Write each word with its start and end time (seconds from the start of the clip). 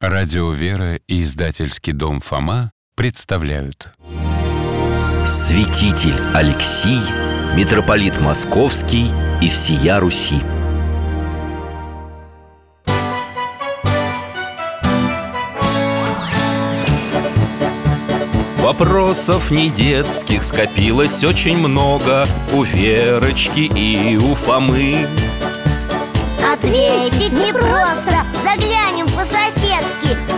Радио 0.00 0.52
«Вера» 0.52 1.00
и 1.08 1.24
издательский 1.24 1.92
дом 1.92 2.20
«Фома» 2.20 2.70
представляют. 2.94 3.94
Святитель 5.26 6.14
Алексий, 6.34 7.00
митрополит 7.56 8.20
Московский 8.20 9.06
и 9.42 9.48
всея 9.48 9.98
Руси. 9.98 10.40
Вопросов 18.58 19.50
не 19.50 19.68
детских 19.68 20.44
скопилось 20.44 21.24
очень 21.24 21.58
много 21.58 22.24
У 22.52 22.62
Верочки 22.62 23.68
и 23.74 24.16
у 24.16 24.36
Фомы. 24.36 24.94
Ответить 26.52 27.32
непросто 27.32 28.37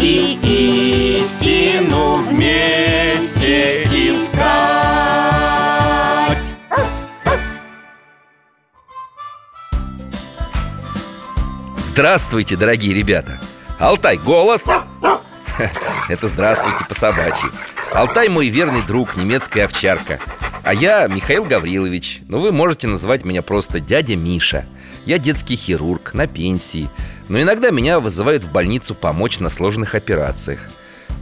И 0.00 1.18
истину 1.20 2.16
вместе 2.22 3.82
искать. 3.84 4.36
Здравствуйте, 11.78 12.56
дорогие 12.56 12.94
ребята! 12.94 13.40
Алтай, 13.78 14.18
голос! 14.18 14.68
Это 16.08 16.26
здравствуйте 16.28 16.84
по 16.86 16.94
собачьи. 16.94 17.48
Алтай 17.92 18.28
мой 18.28 18.48
верный 18.48 18.82
друг, 18.82 19.16
немецкая 19.16 19.64
овчарка. 19.64 20.20
А 20.62 20.74
я 20.74 21.06
Михаил 21.06 21.44
Гаврилович. 21.44 22.22
Но 22.28 22.38
вы 22.38 22.52
можете 22.52 22.88
называть 22.88 23.24
меня 23.24 23.42
просто 23.42 23.80
дядя 23.80 24.16
Миша. 24.16 24.66
Я 25.06 25.18
детский 25.18 25.56
хирург, 25.56 26.12
на 26.12 26.26
пенсии 26.26 26.90
Но 27.28 27.40
иногда 27.40 27.70
меня 27.70 28.00
вызывают 28.00 28.44
в 28.44 28.52
больницу 28.52 28.94
помочь 28.94 29.40
на 29.40 29.48
сложных 29.48 29.94
операциях. 29.94 30.60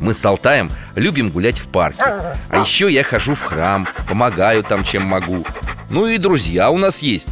Мы 0.00 0.12
с 0.12 0.24
Алтаем 0.24 0.70
любим 0.96 1.30
гулять 1.30 1.58
в 1.58 1.68
парке. 1.68 2.02
А 2.02 2.60
еще 2.60 2.90
я 2.90 3.02
хожу 3.02 3.34
в 3.34 3.40
храм, 3.40 3.88
помогаю 4.08 4.62
там, 4.62 4.84
чем 4.84 5.04
могу. 5.04 5.46
Ну 5.90 6.06
и 6.06 6.18
друзья 6.18 6.70
у 6.70 6.78
нас 6.78 6.98
есть. 6.98 7.28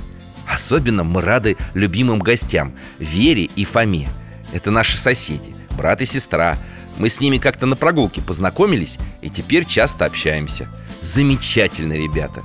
Особенно 0.49 1.05
мы 1.05 1.23
рады 1.23 1.57
любимым 1.75 2.21
гостям 2.21 2.73
Вере 2.99 3.45
и 3.45 3.65
Фоме. 3.65 4.09
Это 4.53 4.71
наши 4.71 4.97
соседи, 4.97 5.55
брат 5.71 6.01
и 6.01 6.07
сестра. 6.07 6.57
Мы 6.99 7.09
с 7.09 7.21
ними 7.21 7.39
как-то 7.39 7.65
на 7.65 7.75
прогулке 7.75 8.21
познакомились 8.21 8.99
И 9.23 9.31
теперь 9.31 9.65
часто 9.65 10.05
общаемся. 10.05 10.69
Замечательно, 11.01 11.95
ребята. 11.95 12.43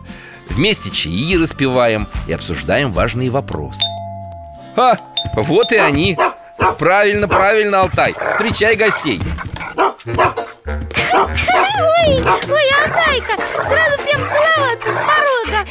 Вместе 0.49 0.89
чаи 0.89 1.35
распеваем 1.35 2.07
и 2.27 2.33
обсуждаем 2.33 2.91
важные 2.91 3.29
вопросы 3.29 3.83
А, 4.77 4.95
вот 5.35 5.71
и 5.71 5.77
они. 5.77 6.17
Правильно, 6.77 7.27
правильно, 7.27 7.81
Алтай. 7.81 8.15
Встречай 8.29 8.75
гостей 8.75 9.19
Ой, 10.67 12.23
ой, 12.49 12.67
Алтайка, 12.83 13.41
сразу 13.63 13.97
прям 14.03 14.21
целоваться 14.29 14.91
с 14.91 14.99
порога. 15.07 15.65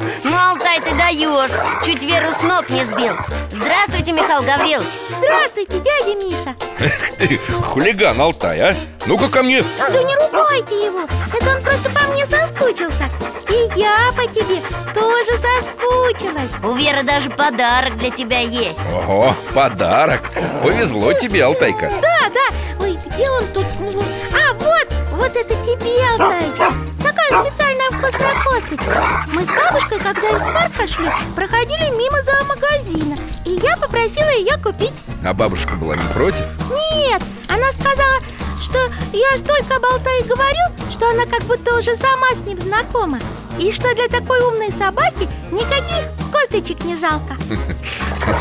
Ну, 0.24 0.36
Алтай, 0.36 0.80
ты 0.80 0.92
даешь. 0.94 1.50
Чуть 1.84 2.02
Веру 2.02 2.30
с 2.30 2.42
ног 2.42 2.68
не 2.68 2.84
сбил. 2.84 3.14
Здравствуйте, 3.50 4.12
Михаил 4.12 4.42
Гаврилович. 4.42 4.88
Здравствуйте, 5.18 5.78
дядя 5.78 6.14
Миша. 6.18 6.54
Эх 6.78 7.10
ты, 7.16 7.38
хулиган 7.62 8.20
Алтай, 8.20 8.60
а? 8.60 8.74
Ну-ка 9.06 9.28
ко 9.28 9.42
мне. 9.42 9.62
Да 9.78 10.02
не 10.02 10.14
ругайте 10.16 10.86
его, 10.86 11.02
это 11.32 11.56
он 11.56 11.62
просто 11.62 11.90
по 11.90 12.00
мне 12.12 12.26
соскучился. 12.26 13.08
И 13.48 13.78
я 13.78 14.12
по 14.16 14.26
тебе 14.32 14.60
тоже 14.94 15.36
соскучилась. 15.36 16.50
У 16.62 16.72
Веры 16.76 17.02
даже 17.02 17.30
подарок 17.30 17.96
для 17.98 18.10
тебя 18.10 18.40
есть. 18.40 18.80
Ого, 18.92 19.34
подарок. 19.54 20.30
Повезло 20.62 21.12
тебе, 21.12 21.44
Алтайка. 21.44 21.90
Да, 22.00 22.28
да, 22.32 22.84
ой, 22.84 22.98
где 23.06 23.28
он 23.30 23.44
тут? 23.48 23.59
А, 23.62 24.54
вот, 24.54 24.88
вот 25.12 25.36
это 25.36 25.54
тебе, 25.64 26.00
Алтайчик 26.12 26.74
Такая 27.02 27.44
специальная 27.44 27.90
вкусная 27.90 28.34
косточка. 28.42 29.26
Мы 29.28 29.44
с 29.44 29.48
бабушкой, 29.48 29.98
когда 29.98 30.28
из 30.28 30.42
парка 30.42 30.86
шли, 30.86 31.08
проходили 31.34 31.90
мимо 31.90 32.20
зоомагазина 32.22 33.16
И 33.46 33.60
я 33.62 33.76
попросила 33.76 34.30
ее 34.30 34.56
купить. 34.62 34.94
А 35.24 35.34
бабушка 35.34 35.76
была 35.76 35.96
не 35.96 36.12
против? 36.14 36.44
Нет, 36.70 37.22
она 37.48 37.70
сказала, 37.72 38.20
что 38.62 38.78
я 39.12 39.36
столько 39.36 39.76
об 39.76 39.84
Алтае 39.84 40.22
говорю, 40.24 40.90
что 40.90 41.10
она 41.10 41.26
как 41.26 41.42
будто 41.42 41.76
уже 41.76 41.94
сама 41.94 42.28
с 42.34 42.46
ним 42.46 42.58
знакома. 42.58 43.18
И 43.58 43.70
что 43.72 43.94
для 43.94 44.08
такой 44.08 44.40
умной 44.40 44.70
собаки 44.70 45.28
никаких 45.50 46.19
косточек 46.30 46.84
не 46.84 46.96
жалко. 46.96 47.36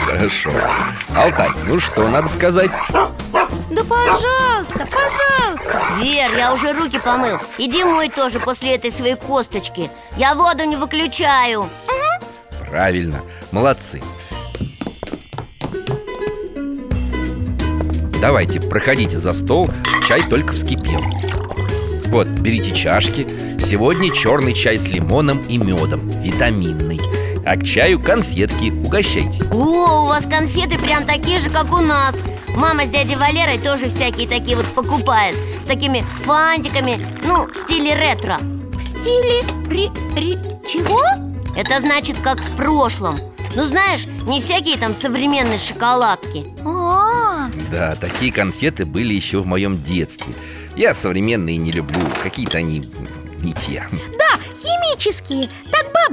Хорошо. 0.05 0.51
Алтай, 1.15 1.49
ну 1.65 1.79
что 1.79 2.07
надо 2.07 2.27
сказать? 2.27 2.71
Да 2.91 3.83
пожалуйста, 3.83 4.87
пожалуйста. 4.87 5.81
Вер, 5.99 6.37
я 6.37 6.53
уже 6.53 6.73
руки 6.73 6.99
помыл. 6.99 7.37
Иди 7.57 7.83
мой 7.83 8.09
тоже 8.09 8.39
после 8.39 8.75
этой 8.75 8.91
своей 8.91 9.15
косточки. 9.15 9.89
Я 10.17 10.35
воду 10.35 10.63
не 10.63 10.75
выключаю. 10.75 11.69
Правильно, 12.69 13.21
молодцы. 13.51 14.01
Давайте, 18.21 18.59
проходите 18.59 19.17
за 19.17 19.33
стол. 19.33 19.69
Чай 20.07 20.21
только 20.29 20.53
вскипел. 20.53 21.01
Вот, 22.07 22.27
берите 22.27 22.71
чашки. 22.71 23.27
Сегодня 23.59 24.11
черный 24.11 24.53
чай 24.53 24.77
с 24.77 24.87
лимоном 24.87 25.41
и 25.43 25.57
медом. 25.57 26.07
Витаминный 26.21 26.99
А 27.45 27.55
к 27.57 27.63
чаю 27.63 27.99
конфетки, 27.99 28.71
угощайтесь. 28.71 29.47
О, 29.51 30.03
у 30.03 30.07
вас 30.07 30.25
конфеты 30.25 30.77
прям 30.77 31.05
такие 31.05 31.39
же, 31.39 31.49
как 31.49 31.71
у 31.71 31.77
нас. 31.77 32.19
Мама 32.55 32.85
с 32.85 32.89
дядей 32.89 33.15
Валерой 33.15 33.57
тоже 33.57 33.89
всякие 33.89 34.27
такие 34.27 34.57
вот 34.57 34.65
покупает. 34.67 35.35
С 35.61 35.65
такими 35.65 36.03
фантиками, 36.23 37.03
ну, 37.23 37.47
в 37.47 37.55
стиле 37.55 37.95
ретро. 37.95 38.37
В 38.73 38.81
стиле 38.81 39.43
ри... 39.69 39.89
ри... 40.15 40.37
чего? 40.67 41.01
Это 41.55 41.79
значит, 41.79 42.17
как 42.21 42.39
в 42.39 42.55
прошлом. 42.55 43.19
Ну, 43.55 43.63
знаешь, 43.63 44.05
не 44.27 44.41
всякие 44.41 44.77
там 44.77 44.93
современные 44.93 45.57
шоколадки. 45.57 46.45
А, 46.65 47.49
Да, 47.71 47.95
такие 47.95 48.31
конфеты 48.31 48.85
были 48.85 49.13
еще 49.13 49.41
в 49.41 49.47
моем 49.47 49.81
детстве. 49.81 50.33
Я 50.75 50.93
современные 50.93 51.57
не 51.57 51.71
люблю, 51.71 52.01
какие-то 52.23 52.59
они 52.59 52.89
не 53.41 53.53
те 53.53 53.87
да, 54.29 54.39
химические, 54.53 55.49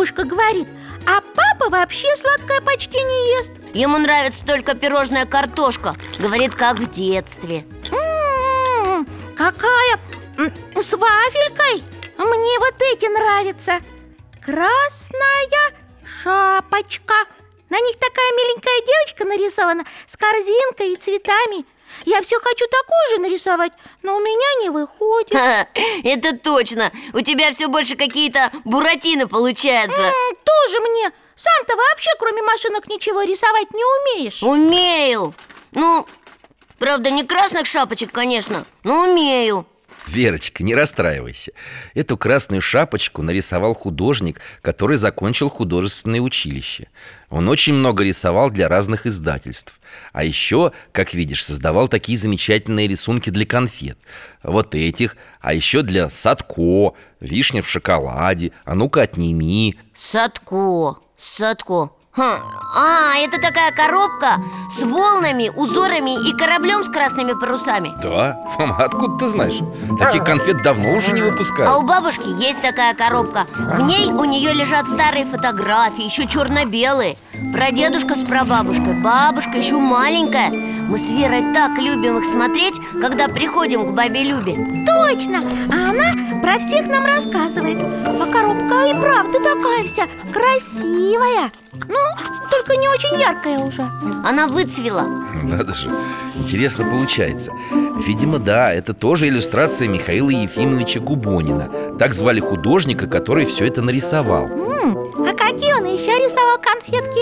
бабушка 0.06 0.24
говорит 0.24 0.68
А 1.06 1.20
папа 1.20 1.70
вообще 1.70 2.08
сладкое 2.16 2.60
почти 2.60 2.96
не 3.02 3.38
ест 3.38 3.52
Ему 3.74 3.98
нравится 3.98 4.44
только 4.46 4.74
пирожная 4.74 5.26
картошка 5.26 5.96
Говорит, 6.18 6.54
как 6.54 6.78
в 6.78 6.90
детстве 6.90 7.66
М-м-м, 7.90 9.06
Какая? 9.36 9.98
С 10.74 10.92
вафелькой? 10.92 11.84
Мне 12.18 12.58
вот 12.58 12.74
эти 12.92 13.06
нравятся 13.06 13.80
Красная 14.44 15.72
шапочка 16.22 17.14
На 17.68 17.80
них 17.80 17.96
такая 17.96 18.32
миленькая 18.32 18.80
девочка 18.86 19.24
нарисована 19.24 19.84
С 20.06 20.16
корзинкой 20.16 20.92
и 20.92 20.96
цветами 20.96 21.64
Я 22.06 22.22
все 22.22 22.38
хочу 22.40 22.64
такую 22.68 23.16
же 23.16 23.20
нарисовать 23.22 23.72
Но 24.02 24.16
у 24.16 24.20
меня 24.20 24.62
не 24.62 24.70
выходит. 24.70 25.32
Ха, 25.32 25.66
Это 26.04 26.36
точно. 26.38 26.90
У 27.12 27.20
тебя 27.20 27.52
все 27.52 27.66
больше 27.66 27.96
какие-то 27.96 28.50
буратино 28.64 29.28
получаются 29.28 30.00
М, 30.00 30.12
Тоже 30.44 30.80
мне. 30.80 31.10
Сам-то 31.34 31.76
вообще 31.76 32.10
кроме 32.18 32.40
машинок 32.42 32.86
ничего 32.88 33.22
рисовать 33.22 33.74
не 33.74 33.82
умеешь. 33.84 34.42
Умею. 34.42 35.34
Ну, 35.72 36.06
правда, 36.78 37.10
не 37.10 37.24
красных 37.24 37.66
шапочек, 37.66 38.12
конечно 38.12 38.64
Но 38.84 39.02
умею 39.02 39.66
Верочка, 40.06 40.62
не 40.62 40.74
расстраивайся. 40.74 41.52
Эту 41.94 42.16
красную 42.16 42.62
шапочку 42.62 43.22
нарисовал 43.22 43.74
художник, 43.74 44.40
который 44.62 44.96
закончил 44.96 45.48
художественное 45.48 46.20
училище. 46.20 46.88
Он 47.28 47.48
очень 47.48 47.74
много 47.74 48.04
рисовал 48.04 48.50
для 48.50 48.68
разных 48.68 49.06
издательств. 49.06 49.80
А 50.12 50.22
еще, 50.22 50.72
как 50.92 51.12
видишь, 51.12 51.44
создавал 51.44 51.88
такие 51.88 52.16
замечательные 52.16 52.86
рисунки 52.86 53.30
для 53.30 53.44
конфет. 53.44 53.98
Вот 54.44 54.76
этих, 54.76 55.16
а 55.40 55.54
еще 55.54 55.82
для 55.82 56.08
Садко, 56.08 56.94
вишня 57.18 57.62
в 57.62 57.68
шоколаде 57.68 58.52
А 58.64 58.74
ну-ка 58.76 59.02
отними. 59.02 59.76
Садко, 59.92 60.98
Садко 61.16 61.90
Хм, 62.16 62.40
А, 62.74 63.18
это 63.18 63.38
такая 63.38 63.72
коробка 63.72 64.38
с 64.70 64.82
волнами, 64.82 65.50
узорами 65.54 66.12
и 66.28 66.34
кораблем 66.34 66.82
с 66.82 66.88
красными 66.88 67.32
парусами. 67.34 67.94
Да, 68.02 68.38
Фома, 68.56 68.76
откуда 68.78 69.18
ты 69.18 69.28
знаешь? 69.28 69.58
Таких 69.98 70.24
конфет 70.24 70.62
давно 70.62 70.94
уже 70.94 71.12
не 71.12 71.20
А 71.20 71.26
у 71.26 71.30
выпускают 71.30 71.84
бабушки 71.84 72.28
есть 72.28 72.62
такая 72.62 72.94
коробка. 72.94 73.46
В 73.54 73.80
ней 73.82 74.06
у 74.10 74.24
нее 74.24 74.54
лежат 74.54 74.88
старые 74.88 75.26
фотографии, 75.26 76.04
еще 76.04 76.26
черно-белые 76.26 77.18
Прадедушка 77.52 78.14
с 78.14 78.24
прабабушкой, 78.24 78.94
бабушка 78.94 79.58
еще 79.58 79.76
маленькая. 79.76 80.48
Мы 80.48 80.96
с 80.96 81.10
Верой 81.10 81.52
так 81.52 81.76
любим 81.78 82.16
их 82.16 82.24
смотреть, 82.24 82.80
когда 82.98 83.28
приходим 83.28 83.86
к 83.86 83.94
бабе 83.94 84.22
Любе. 84.22 84.54
Точно, 84.86 85.40
а 85.70 85.90
она 85.90 86.40
про 86.40 86.58
всех 86.58 86.86
нам 86.86 87.04
рассказывает. 87.04 87.78
А 88.06 88.32
коробка 88.32 88.86
и 88.86 88.94
правда 88.94 89.38
такая 89.38 89.84
вся 89.84 90.06
красивая 90.32 91.50
Ну, 91.88 91.96
только 92.50 92.76
не 92.76 92.88
очень 92.88 93.18
яркая 93.20 93.58
уже. 93.58 93.82
Она 94.24 94.46
выцвела. 94.48 95.02
Надо 95.42 95.74
же, 95.74 95.90
интересно 96.34 96.84
получается. 96.84 97.52
Видимо, 98.06 98.38
да, 98.38 98.72
это 98.72 98.92
тоже 98.94 99.28
иллюстрация 99.28 99.88
Михаила 99.88 100.30
Ефимовича 100.30 101.00
Губонина. 101.00 101.70
Так 101.98 102.14
звали 102.14 102.40
художника, 102.40 103.06
который 103.06 103.46
все 103.46 103.66
это 103.66 103.82
нарисовал. 103.82 104.46
М, 104.46 104.98
А 105.26 105.32
какие 105.34 105.72
он 105.74 105.84
еще 105.84 106.10
рисовал 106.18 106.58
конфетки? 106.58 107.20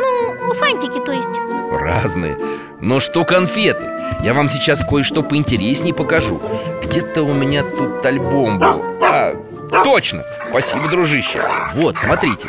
Ну, 0.00 0.54
фантики, 0.54 0.98
то 1.04 1.12
есть. 1.12 1.28
Разные. 1.72 2.38
Но 2.80 3.00
что 3.00 3.24
конфеты? 3.24 3.90
Я 4.22 4.32
вам 4.34 4.48
сейчас 4.48 4.82
кое-что 4.88 5.22
поинтереснее 5.22 5.94
покажу. 5.94 6.40
Где-то 6.84 7.22
у 7.22 7.32
меня 7.34 7.62
тут 7.62 8.04
альбом 8.04 8.58
был. 8.58 8.84
А, 9.02 9.32
точно! 9.84 10.24
Спасибо, 10.50 10.88
дружище. 10.88 11.42
Вот, 11.74 11.96
смотрите! 11.98 12.48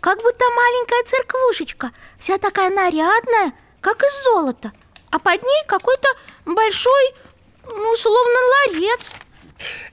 Как 0.00 0.18
будто 0.22 0.44
маленькая 0.44 1.04
церквушечка 1.04 1.92
Вся 2.18 2.38
такая 2.38 2.70
нарядная, 2.70 3.52
как 3.80 4.02
из 4.02 4.24
золота 4.24 4.72
А 5.10 5.18
под 5.18 5.42
ней 5.42 5.64
какой-то 5.66 6.08
большой, 6.44 7.14
ну, 7.66 7.96
словно 7.96 8.38
ларец. 8.68 9.16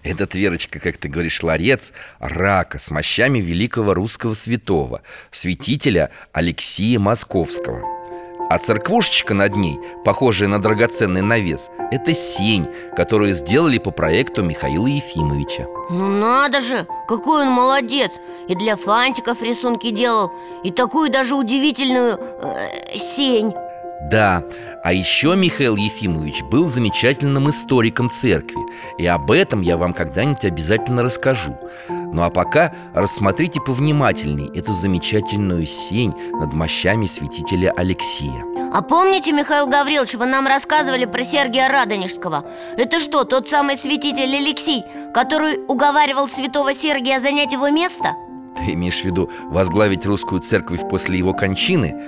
Этот, 0.04 0.36
Верочка, 0.36 0.80
как 0.80 0.98
ты 0.98 1.09
говоришь, 1.09 1.44
ларец 1.44 1.92
рака 2.19 2.80
с 2.80 2.89
мощами 2.89 3.39
великого 3.39 3.94
русского 3.94 4.33
святого 4.33 5.01
Святителя 5.31 6.12
Алексия 6.31 6.98
Московского 7.00 7.96
А 8.49 8.59
церквушечка 8.59 9.33
над 9.33 9.55
ней, 9.55 9.79
похожая 10.05 10.47
на 10.47 10.61
драгоценный 10.61 11.21
навес 11.21 11.69
Это 11.91 12.13
сень, 12.13 12.65
которую 12.95 13.33
сделали 13.33 13.77
по 13.77 13.91
проекту 13.91 14.44
Михаила 14.44 14.88
Ефимовича. 14.88 15.67
Ну 15.89 16.07
надо 16.07 16.61
же, 16.61 16.88
какой 17.07 17.44
он 17.44 17.49
молодец! 17.49 18.11
И 18.47 18.55
для 18.55 18.75
фантиков 18.75 19.41
рисунки 19.41 19.91
делал 19.91 20.31
И 20.63 20.71
такую 20.71 21.09
даже 21.09 21.35
удивительную 21.35 22.17
э, 22.17 22.97
сень 22.97 23.53
Да, 23.99 24.44
а 24.83 24.94
еще 24.94 25.35
Михаил 25.35 25.75
Ефимович 25.75 26.44
был 26.44 26.67
замечательным 26.67 27.49
историком 27.49 28.11
церкви 28.11 28.61
И 28.99 29.05
об 29.07 29.31
этом 29.31 29.61
я 29.61 29.75
вам 29.75 29.94
когда-нибудь 29.94 30.45
обязательно 30.45 31.01
расскажу 31.01 31.57
Ну 31.89 32.21
а 32.21 32.29
пока 32.29 32.73
рассмотрите 32.94 33.59
повнимательней 33.59 34.55
эту 34.57 34.71
замечательную 34.71 35.65
сень 35.65 36.13
над 36.39 36.53
мощами 36.53 37.07
святителя 37.07 37.73
Алексия 37.75 38.45
А 38.71 38.83
помните, 38.83 39.31
Михаил 39.31 39.65
Гаврилович, 39.65 40.13
вы 40.13 40.27
нам 40.27 40.45
рассказывали 40.45 41.05
про 41.05 41.23
Сергия 41.23 41.67
Радонежского? 41.67 42.45
Это 42.77 43.00
что, 43.00 43.23
тот 43.23 43.50
самый 43.50 43.77
святитель 43.77 44.35
Алексей, 44.35 44.83
который 45.11 45.57
уговаривал 45.67 46.27
святого 46.27 46.75
Сергия 46.75 47.19
занять 47.19 47.51
его 47.51 47.69
место? 47.69 48.13
Ты 48.57 48.73
имеешь 48.73 49.01
в 49.01 49.05
виду 49.05 49.29
возглавить 49.45 50.05
русскую 50.05 50.39
церковь 50.39 50.88
после 50.88 51.17
его 51.17 51.33
кончины? 51.33 52.00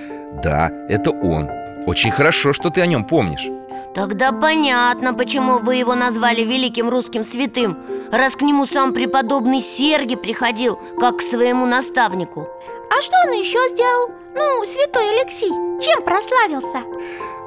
Да, 0.42 0.70
это 0.88 1.10
он 1.10 1.59
Очень 1.86 2.10
хорошо, 2.10 2.52
что 2.52 2.70
ты 2.70 2.80
о 2.80 2.86
нем 2.86 3.04
помнишь 3.04 3.48
Тогда 3.94 4.30
понятно, 4.30 5.14
почему 5.14 5.58
вы 5.58 5.76
его 5.76 5.94
назвали 5.94 6.42
великим 6.42 6.88
русским 6.88 7.24
святым 7.24 7.78
Раз 8.12 8.36
к 8.36 8.42
нему 8.42 8.66
сам 8.66 8.92
преподобный 8.92 9.62
Сергий 9.62 10.16
приходил, 10.16 10.78
как 10.98 11.18
к 11.18 11.22
своему 11.22 11.66
наставнику 11.66 12.46
А 12.90 13.00
что 13.00 13.16
он 13.26 13.32
еще 13.32 13.58
сделал? 13.74 14.10
Ну, 14.36 14.64
святой 14.64 15.18
Алексей, 15.18 15.50
чем 15.80 16.02
прославился? 16.04 16.82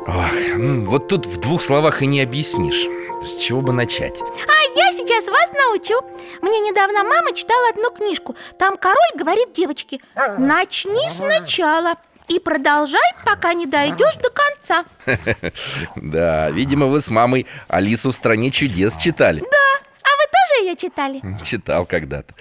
Ох, 0.06 0.90
вот 0.90 1.08
тут 1.08 1.26
в 1.28 1.40
двух 1.40 1.62
словах 1.62 2.02
и 2.02 2.08
не 2.08 2.22
объяснишь 2.22 2.88
С 3.24 3.36
чего 3.38 3.62
бы 3.62 3.72
начать? 3.72 4.20
А 4.22 4.80
я 4.80 4.92
сейчас 4.92 5.26
вас 5.28 5.50
научу 5.54 5.96
Мне 6.42 6.60
недавно 6.60 7.04
мама 7.06 7.32
читала 7.34 7.70
одну 7.70 7.92
книжку 7.92 8.36
Там 8.60 8.76
король 8.76 8.98
говорит 9.16 9.54
девочке 9.54 10.00
Начни 10.38 11.10
сначала 11.10 11.96
и 12.28 12.40
продолжай, 12.40 13.14
пока 13.26 13.54
не 13.54 13.66
дойдешь 13.66 14.16
до 14.16 14.30
конца. 14.30 14.86
Да, 15.96 16.50
видимо, 16.52 16.88
вы 16.88 17.00
с 17.00 17.10
мамой 17.10 17.48
Алису 17.68 18.12
в 18.12 18.16
стране 18.16 18.52
чудес 18.52 18.98
читали. 18.98 19.40
Да, 19.40 19.80
а 20.04 20.10
вы 20.10 20.26
тоже 20.32 20.66
ее 20.66 20.76
читали? 20.76 21.22
Читал 21.44 21.86
когда-то. 21.86 22.34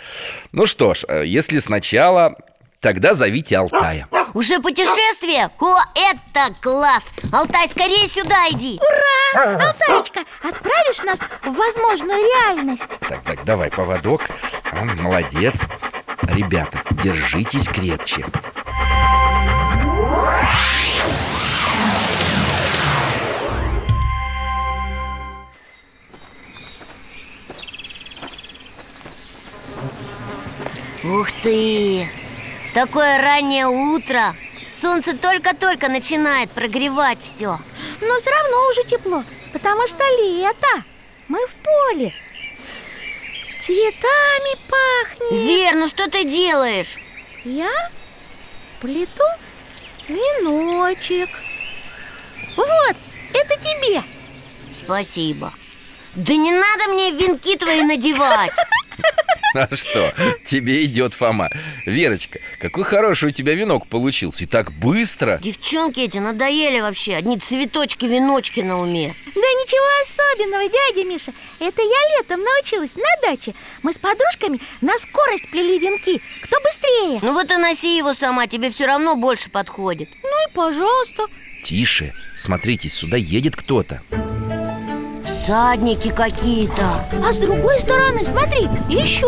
Ну 0.52 0.66
что 0.66 0.94
ж, 0.94 1.04
э, 1.08 1.24
если 1.26 1.58
сначала, 1.58 2.36
тогда 2.80 3.14
зовите 3.14 3.56
Алтая. 3.58 4.08
Уже 4.34 4.60
путешествие? 4.60 5.50
О, 5.60 5.76
это 5.94 6.54
класс! 6.60 7.06
Алтай, 7.32 7.68
скорее 7.68 8.08
сюда 8.08 8.48
иди! 8.50 8.80
Ура! 9.34 9.54
Алтаечка, 9.68 10.20
отправишь 10.42 11.02
нас 11.02 11.20
в 11.44 11.52
возможную 11.52 12.18
реальность? 12.20 12.88
Так, 13.08 13.22
так, 13.24 13.44
давай 13.44 13.70
поводок. 13.70 14.22
Молодец. 15.02 15.66
Ребята, 16.22 16.82
держитесь 17.02 17.68
крепче 17.68 18.24
Ух 31.04 31.32
ты! 31.42 32.08
Такое 32.74 33.18
раннее 33.18 33.66
утро. 33.66 34.34
Солнце 34.72 35.16
только-только 35.16 35.88
начинает 35.88 36.50
прогревать 36.50 37.20
все 37.20 37.58
Но 38.00 38.18
все 38.18 38.30
равно 38.30 38.68
уже 38.70 38.84
тепло, 38.84 39.24
потому 39.52 39.86
что 39.86 40.02
лето. 40.22 40.84
Мы 41.28 41.38
в 41.46 41.54
поле. 41.54 42.14
Цветами 43.60 44.56
пахнет. 44.68 45.32
Вер, 45.32 45.74
ну 45.74 45.86
что 45.86 46.08
ты 46.08 46.24
делаешь? 46.24 46.96
Я 47.44 47.70
плету 48.80 49.24
веночек 50.08 51.28
Вот, 52.56 52.96
это 53.32 53.54
тебе. 53.60 54.02
Спасибо. 54.84 55.52
Да 56.14 56.34
не 56.34 56.52
надо 56.52 56.88
мне 56.88 57.10
венки 57.10 57.56
твои 57.56 57.82
надевать 57.82 58.52
А 59.54 59.68
что, 59.74 60.12
тебе 60.44 60.84
идет, 60.84 61.12
Фома. 61.12 61.50
Верочка, 61.84 62.40
какой 62.58 62.84
хороший 62.84 63.28
у 63.28 63.32
тебя 63.32 63.54
венок 63.54 63.86
получился. 63.86 64.44
И 64.44 64.46
так 64.46 64.72
быстро. 64.72 65.38
Девчонки 65.42 66.00
эти 66.00 66.18
надоели 66.18 66.80
вообще. 66.80 67.16
Одни 67.16 67.36
цветочки, 67.38 68.06
веночки 68.06 68.60
на 68.60 68.80
уме. 68.80 69.14
Да 69.26 69.40
ничего 69.40 69.84
особенного, 70.02 70.68
дядя 70.68 71.06
Миша. 71.06 71.32
Это 71.60 71.82
я 71.82 72.18
летом 72.18 72.40
научилась 72.42 72.96
на 72.96 73.28
даче. 73.28 73.54
Мы 73.82 73.92
с 73.92 73.98
подружками 73.98 74.58
на 74.80 74.96
скорость 74.96 75.50
плели 75.50 75.78
венки. 75.78 76.20
Кто 76.44 76.58
быстрее? 76.62 77.18
Ну 77.22 77.34
вот 77.34 77.50
и 77.50 77.56
носи 77.56 77.96
его 77.98 78.14
сама, 78.14 78.46
тебе 78.46 78.70
все 78.70 78.86
равно 78.86 79.16
больше 79.16 79.50
подходит. 79.50 80.08
Ну 80.22 80.48
и 80.48 80.52
пожалуйста. 80.54 81.24
Тише, 81.62 82.14
смотрите, 82.34 82.88
сюда 82.88 83.16
едет 83.18 83.54
кто-то 83.54 84.02
Всадники 85.32 86.10
какие-то 86.10 87.06
А 87.26 87.32
с 87.32 87.38
другой 87.38 87.80
стороны, 87.80 88.22
смотри, 88.22 88.68
еще 88.90 89.26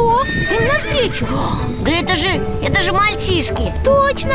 Им 0.55 0.69
навстречу 0.69 1.27
Да 1.81 1.91
это 1.91 2.15
же, 2.15 2.29
это 2.63 2.83
же 2.83 2.93
мальчишки 2.93 3.73
Точно! 3.83 4.35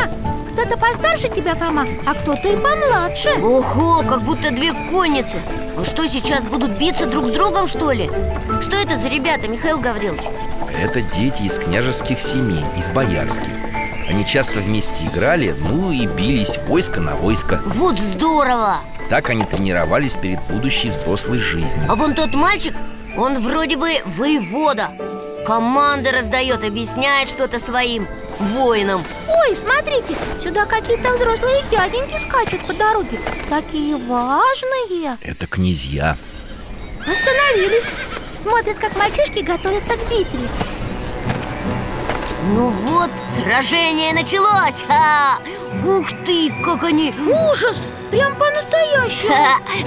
Кто-то 0.51 0.77
постарше 0.77 1.29
тебя, 1.29 1.53
Фома, 1.53 1.85
а 2.07 2.15
кто-то 2.15 2.47
и 2.47 2.57
помладше 2.57 3.29
Ого, 3.35 3.99
как 3.99 4.23
будто 4.23 4.49
две 4.49 4.73
конницы 4.73 5.39
А 5.77 5.85
что, 5.85 6.07
сейчас 6.07 6.43
будут 6.45 6.71
биться 6.71 7.05
друг 7.05 7.27
с 7.27 7.31
другом, 7.31 7.67
что 7.67 7.91
ли? 7.91 8.09
Что 8.61 8.75
это 8.75 8.97
за 8.97 9.07
ребята, 9.07 9.47
Михаил 9.47 9.77
Гаврилович? 9.77 10.23
Это 10.83 11.01
дети 11.01 11.43
из 11.43 11.59
княжеских 11.59 12.19
семей, 12.19 12.65
из 12.77 12.89
боярских 12.89 13.68
Они 14.09 14.25
часто 14.25 14.59
вместе 14.59 15.05
играли, 15.05 15.53
ну 15.59 15.91
и 15.91 16.07
бились 16.07 16.57
войско 16.67 16.99
на 16.99 17.15
войско. 17.15 17.61
Вот 17.67 17.99
здорово! 17.99 18.77
Так 19.07 19.29
они 19.29 19.45
тренировались 19.45 20.17
перед 20.17 20.41
будущей 20.47 20.89
взрослой 20.89 21.37
жизнью. 21.37 21.85
А 21.87 21.95
вон 21.95 22.15
тот 22.15 22.33
мальчик, 22.33 22.73
он 23.15 23.39
вроде 23.39 23.77
бы 23.77 24.01
воевода. 24.05 24.89
Команды 25.45 26.09
раздает, 26.09 26.63
объясняет 26.63 27.29
что-то 27.29 27.59
своим 27.59 28.07
воинам. 28.39 29.05
Ой, 29.27 29.55
смотрите, 29.55 30.15
сюда 30.43 30.65
какие-то 30.65 31.13
взрослые 31.13 31.63
дяденьки 31.69 32.17
скачут 32.17 32.65
по 32.65 32.73
дороге. 32.73 33.19
Такие 33.47 33.95
важные. 33.95 35.17
Это 35.21 35.45
князья. 35.45 36.17
Остановились. 37.01 37.85
Смотрят, 38.33 38.79
как 38.79 38.95
мальчишки 38.97 39.43
готовятся 39.43 39.93
к 39.95 40.09
битве 40.09 40.49
Ну 42.51 42.69
вот, 42.69 43.11
сражение 43.19 44.11
началось! 44.11 44.81
Ха! 44.87 45.39
Ух 45.85 46.09
ты, 46.25 46.51
как 46.63 46.83
они! 46.83 47.13
Ужас! 47.51 47.87
Прям 48.09 48.35
по-настоящему! 48.35 49.31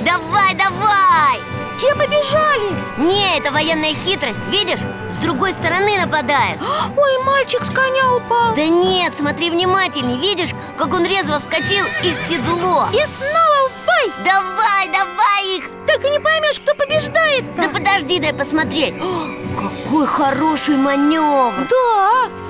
Давай, 0.04 0.54
давай! 0.54 1.40
Те 1.80 1.92
побежали 1.96 2.70
Не, 2.98 3.38
это 3.38 3.50
военная 3.50 3.92
хитрость, 3.94 4.46
видишь? 4.48 4.78
С 5.10 5.16
другой 5.16 5.52
стороны 5.52 5.98
нападает 5.98 6.56
Ой, 6.96 7.24
мальчик 7.24 7.64
с 7.64 7.70
коня 7.70 8.14
упал 8.14 8.54
Да 8.54 8.64
нет, 8.64 9.12
смотри 9.16 9.50
внимательней, 9.50 10.18
видишь, 10.18 10.50
как 10.78 10.94
он 10.94 11.04
резво 11.04 11.40
вскочил 11.40 11.84
и 12.04 12.12
в 12.12 12.14
седло 12.28 12.86
И 12.92 13.04
снова 13.06 13.68
в 13.68 13.86
бой 13.86 14.24
Давай, 14.24 14.86
давай 14.86 15.56
их! 15.56 15.64
Только 15.88 16.10
не 16.10 16.20
поймешь, 16.20 16.60
кто 16.60 16.76
побеждает-то 16.76 17.62
Да 17.62 17.68
подожди, 17.68 18.20
дай 18.20 18.32
посмотреть 18.32 18.94
О, 19.02 19.26
Какой 19.56 20.06
хороший 20.06 20.76
маневр 20.76 21.66
Да, 21.68 22.41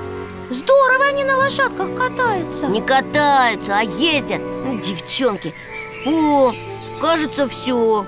здорово 0.53 1.05
они 1.05 1.23
на 1.23 1.37
лошадках 1.37 1.95
катаются 1.95 2.67
Не 2.67 2.81
катаются, 2.81 3.77
а 3.77 3.83
ездят 3.83 4.41
Девчонки 4.81 5.53
О, 6.05 6.53
кажется, 7.01 7.47
все 7.47 8.05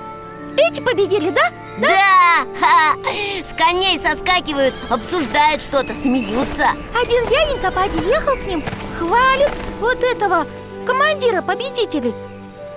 Эти 0.58 0.82
победили, 0.82 1.30
да? 1.30 1.52
Да! 1.80 2.46
Ха! 2.60 2.96
С 3.44 3.54
коней 3.54 3.98
соскакивают, 3.98 4.74
обсуждают 4.90 5.62
что-то, 5.62 5.94
смеются 5.94 6.70
Один 6.94 7.28
дяденька 7.28 7.72
подъехал 7.72 8.36
к 8.38 8.46
ним, 8.46 8.64
хвалит 8.98 9.52
вот 9.80 10.02
этого 10.04 10.46
командира 10.86 11.42
победителей 11.42 12.14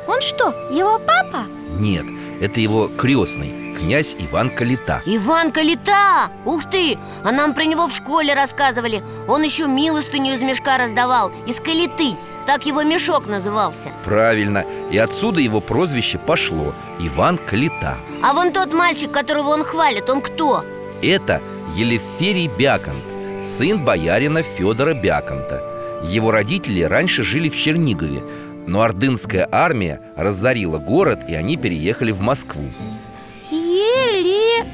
Он 0.06 0.20
что, 0.20 0.50
его 0.70 0.98
папа? 0.98 1.46
Нет, 1.78 2.06
это 2.40 2.60
его 2.60 2.88
крестный, 2.88 3.67
князь 3.78 4.16
Иван 4.18 4.50
Калита. 4.50 5.02
Иван 5.06 5.52
Калита! 5.52 6.30
Ух 6.44 6.64
ты! 6.64 6.98
А 7.24 7.32
нам 7.32 7.54
про 7.54 7.64
него 7.64 7.86
в 7.86 7.92
школе 7.92 8.34
рассказывали. 8.34 9.02
Он 9.26 9.42
еще 9.42 9.66
милостыню 9.66 10.34
из 10.34 10.42
мешка 10.42 10.78
раздавал, 10.78 11.32
из 11.46 11.60
калиты. 11.60 12.16
Так 12.46 12.66
его 12.66 12.82
мешок 12.82 13.26
назывался. 13.26 13.90
Правильно, 14.04 14.64
и 14.90 14.98
отсюда 14.98 15.40
его 15.40 15.60
прозвище 15.60 16.18
пошло 16.18 16.74
Иван 16.98 17.38
Калита. 17.38 17.96
А 18.22 18.32
вон 18.32 18.52
тот 18.52 18.72
мальчик, 18.72 19.10
которого 19.10 19.50
он 19.50 19.64
хвалит, 19.64 20.08
он 20.08 20.22
кто? 20.22 20.64
Это 21.02 21.40
Елеферий 21.76 22.50
Бяконт, 22.58 23.04
сын 23.42 23.84
боярина 23.84 24.42
Федора 24.42 24.94
Бяконта. 24.94 25.62
Его 26.04 26.30
родители 26.30 26.82
раньше 26.82 27.24
жили 27.24 27.48
в 27.48 27.56
Чернигове 27.56 28.22
Но 28.68 28.82
ордынская 28.82 29.48
армия 29.50 30.00
разорила 30.16 30.78
город, 30.78 31.20
и 31.28 31.34
они 31.34 31.56
переехали 31.56 32.12
в 32.12 32.20
Москву 32.20 32.70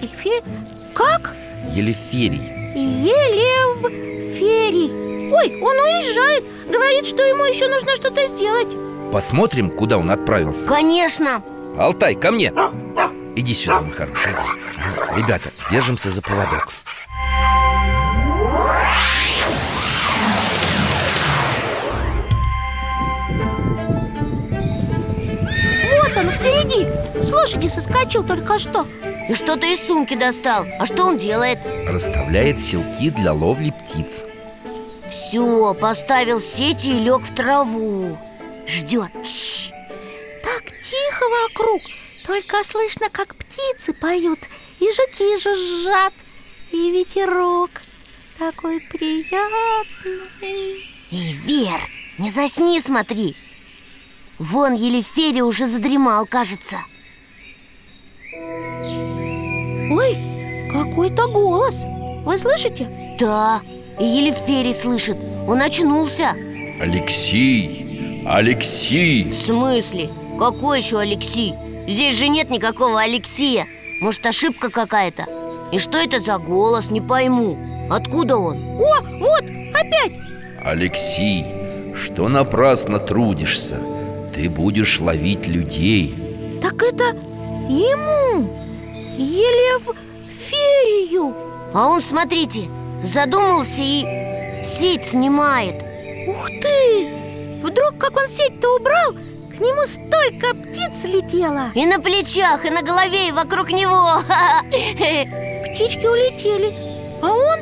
Еле... 0.05 0.09
Фе... 0.09 0.43
Как? 0.95 1.35
Елеферий. 1.73 2.43
Елеферий. 2.75 3.73
Ой, 5.33 5.61
он 5.63 5.77
уезжает. 5.77 6.45
Говорит, 6.71 7.07
что 7.07 7.23
ему 7.23 7.45
еще 7.45 7.69
нужно 7.69 7.97
что-то 7.97 8.27
сделать. 8.27 8.69
Посмотрим, 9.13 9.71
куда 9.71 9.97
он 9.97 10.11
отправился. 10.11 10.69
Конечно. 10.69 11.43
Алтай, 11.79 12.15
ко 12.15 12.31
мне. 12.31 12.53
Иди 13.37 13.55
сюда, 13.55 13.81
мой 13.81 13.93
хороший, 13.93 14.33
иди 14.33 14.41
Ребята, 15.21 15.51
держимся 15.71 16.11
за 16.11 16.23
поводок 16.23 16.69
лошади 27.35 27.69
соскочил 27.69 28.25
только 28.25 28.59
что. 28.59 28.87
И 29.29 29.35
что-то 29.35 29.67
из 29.67 29.87
сумки 29.87 30.15
достал. 30.15 30.67
А 30.79 30.87
что 30.87 31.05
он 31.05 31.19
делает? 31.19 31.59
Расставляет 31.87 32.61
селки 32.61 33.11
для 33.11 33.33
ловли 33.33 33.71
птиц. 33.71 34.25
Все, 35.09 35.75
поставил 35.75 36.41
сети 36.41 36.89
и 36.89 37.01
лег 37.01 37.23
в 37.23 37.35
траву. 37.35 38.19
Ждет 38.67 39.11
Чш. 39.23 39.71
Так 40.43 40.65
тихо 40.65 41.25
вокруг. 41.43 41.83
Только 42.27 42.65
слышно, 42.65 43.09
как 43.11 43.35
птицы 43.35 43.93
поют. 43.93 44.39
И 44.81 44.87
жуки 44.87 45.39
жужжат. 45.39 46.15
И 46.73 46.91
ветерок 46.91 47.71
такой 48.39 48.81
приятный. 48.81 49.35
И 51.11 51.33
Вер, 51.45 51.81
не 52.19 52.31
засни, 52.31 52.81
смотри. 52.81 53.37
Вон 54.39 54.73
Елеферий 54.75 55.43
уже 55.43 55.69
задремал, 55.69 56.27
кажется 56.27 56.79
Ой, 59.91 60.69
какой-то 60.71 61.29
голос 61.29 61.85
Вы 62.25 62.39
слышите? 62.39 62.89
Да, 63.19 63.61
и 63.99 64.05
Елеферий 64.05 64.75
слышит 64.75 65.17
Он 65.47 65.61
очнулся 65.61 66.33
Алексей! 66.81 68.23
Алексей! 68.27 69.25
В 69.25 69.35
смысле? 69.35 70.09
Какой 70.39 70.79
еще 70.79 70.99
Алексей? 70.99 71.55
Здесь 71.87 72.17
же 72.17 72.29
нет 72.29 72.51
никакого 72.51 73.01
Алексея 73.01 73.67
Может, 74.01 74.25
ошибка 74.27 74.71
какая-то? 74.71 75.27
И 75.73 75.79
что 75.79 75.99
это 75.99 76.19
за 76.21 76.39
голос, 76.39 76.91
не 76.91 77.01
пойму 77.01 77.59
Откуда 77.91 78.37
он? 78.39 78.57
О, 78.81 79.01
вот, 79.21 79.45
опять 79.75 80.13
Алексей, 80.65 81.45
что 81.95 82.29
напрасно 82.29 82.99
трудишься? 82.99 83.79
Ты 84.35 84.49
будешь 84.49 85.01
ловить 85.01 85.47
людей 85.47 86.15
Так 86.63 86.83
это 86.83 87.17
ему 87.69 88.49
Елеферию 89.17 89.95
А 91.73 91.89
он, 91.89 92.01
смотрите, 92.01 92.69
задумался 93.03 93.81
и 93.81 94.05
сеть 94.65 95.07
снимает. 95.07 95.77
Ух 96.29 96.49
ты! 96.49 97.15
Вдруг, 97.63 97.99
как 97.99 98.17
он 98.17 98.29
сеть-то 98.29 98.77
убрал, 98.77 99.13
к 99.13 99.61
нему 99.61 99.83
столько 99.85 100.55
птиц 100.55 101.05
летело. 101.05 101.71
И 101.75 101.87
на 101.87 102.01
плечах, 102.01 102.65
и 102.65 102.71
на 102.71 102.83
голове, 102.83 103.29
и 103.29 103.33
вокруг 103.33 103.71
него. 103.71 104.21
Птички 105.75 106.07
улетели, 106.07 106.75
а 107.23 107.33
он 107.33 107.61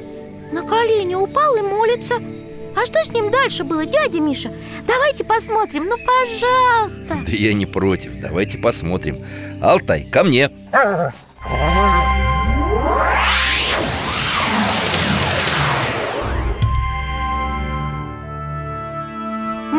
на 0.52 0.62
колени 0.66 1.14
упал 1.14 1.54
и 1.56 1.62
молится. 1.62 2.14
А 2.74 2.86
что 2.86 3.04
с 3.04 3.10
ним 3.12 3.30
дальше 3.30 3.64
было, 3.64 3.84
дядя 3.84 4.20
Миша? 4.20 4.50
Давайте 4.86 5.24
посмотрим, 5.24 5.84
ну 5.84 5.96
пожалуйста. 5.98 7.16
Да 7.26 7.32
я 7.32 7.52
не 7.52 7.66
против, 7.66 8.18
давайте 8.18 8.58
посмотрим. 8.58 9.18
Алтай, 9.62 10.04
ко 10.04 10.24
мне 10.24 10.50
Мы 11.44 11.50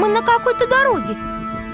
на 0.09 0.21
какой-то 0.21 0.67
дороге. 0.67 1.17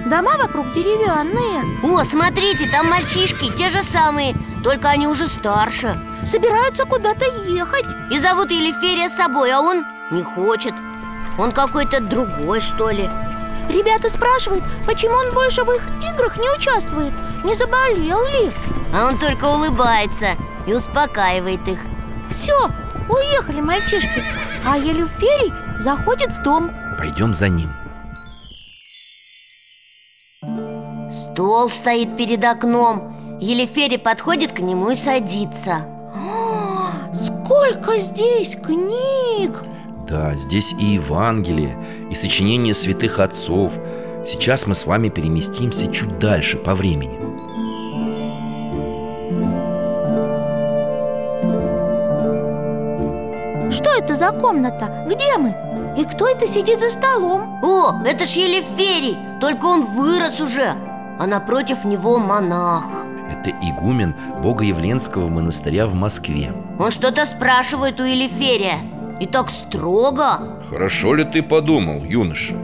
Дома 0.05 0.37
вокруг 0.37 0.73
деревянные. 0.73 1.79
О, 1.83 2.03
смотрите, 2.03 2.69
там 2.71 2.87
мальчишки, 2.89 3.51
те 3.55 3.69
же 3.69 3.81
самые 3.81 4.35
Только 4.63 4.89
они 4.89 5.07
уже 5.07 5.27
старше. 5.27 5.99
Собираются 6.23 6.85
куда-то 6.85 7.25
ехать. 7.47 7.87
И 8.11 8.19
зовут 8.19 8.51
Елеферия 8.51 9.09
с 9.09 9.15
собой, 9.15 9.51
а 9.51 9.59
он 9.59 9.85
не 10.11 10.21
хочет. 10.21 10.73
Он 11.39 11.51
какой-то 11.51 11.99
другой, 11.99 12.61
что 12.61 12.91
ли. 12.91 13.09
Ребята 13.69 14.09
спрашивают, 14.09 14.63
почему 14.85 15.15
он 15.15 15.33
больше 15.33 15.63
в 15.63 15.71
их 15.71 15.81
играх 16.11 16.37
не 16.37 16.49
участвует? 16.51 17.13
Не 17.43 17.55
заболел 17.55 18.23
ли? 18.27 18.51
А 18.93 19.07
он 19.07 19.17
только 19.17 19.45
улыбается 19.45 20.35
и 20.65 20.73
успокаивает 20.73 21.67
их. 21.67 21.79
Все, 22.29 22.69
уехали 23.07 23.61
мальчишки. 23.61 24.23
А 24.65 24.77
Елеферий 24.77 25.53
заходит 25.79 26.31
в 26.31 26.41
дом. 26.41 26.71
Пойдем 26.97 27.33
за 27.33 27.49
ним. 27.49 27.71
Стол 31.11 31.69
стоит 31.69 32.17
перед 32.17 32.43
окном. 32.43 33.39
Елеферий 33.39 33.99
подходит 33.99 34.51
к 34.51 34.59
нему 34.59 34.91
и 34.91 34.95
садится. 34.95 35.85
Сколько 37.13 37.97
здесь 37.97 38.55
книг! 38.55 39.63
Да, 40.07 40.35
здесь 40.35 40.73
и 40.73 40.85
Евангелие, 40.85 41.77
и 42.09 42.15
сочинения 42.15 42.73
святых 42.73 43.19
отцов. 43.19 43.73
Сейчас 44.25 44.67
мы 44.67 44.75
с 44.75 44.85
вами 44.85 45.09
переместимся 45.09 45.91
чуть 45.91 46.19
дальше 46.19 46.57
по 46.57 46.73
времени 46.75 47.18
это 53.99 54.15
за 54.15 54.31
комната? 54.31 55.05
Где 55.07 55.37
мы? 55.37 55.55
И 55.97 56.05
кто 56.05 56.27
это 56.27 56.47
сидит 56.47 56.79
за 56.79 56.89
столом? 56.89 57.59
О, 57.61 58.01
это 58.05 58.25
ж 58.25 58.29
Елеферий, 58.29 59.17
только 59.41 59.65
он 59.65 59.81
вырос 59.81 60.39
уже 60.39 60.73
А 61.19 61.27
напротив 61.27 61.83
него 61.83 62.17
монах 62.19 62.85
Это 63.29 63.49
игумен 63.49 64.15
Богоявленского 64.41 65.27
монастыря 65.27 65.87
в 65.87 65.95
Москве 65.95 66.53
Он 66.79 66.91
что-то 66.91 67.25
спрашивает 67.25 67.99
у 67.99 68.03
Елеферия 68.03 68.77
И 69.19 69.25
так 69.25 69.49
строго 69.49 70.61
Хорошо 70.69 71.15
ли 71.15 71.23
ты 71.23 71.43
подумал, 71.43 72.03
юноша? 72.05 72.55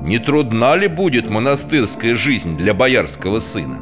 Не 0.00 0.18
трудна 0.18 0.76
ли 0.76 0.88
будет 0.88 1.30
монастырская 1.30 2.14
жизнь 2.14 2.56
для 2.56 2.72
боярского 2.74 3.40
сына? 3.40 3.78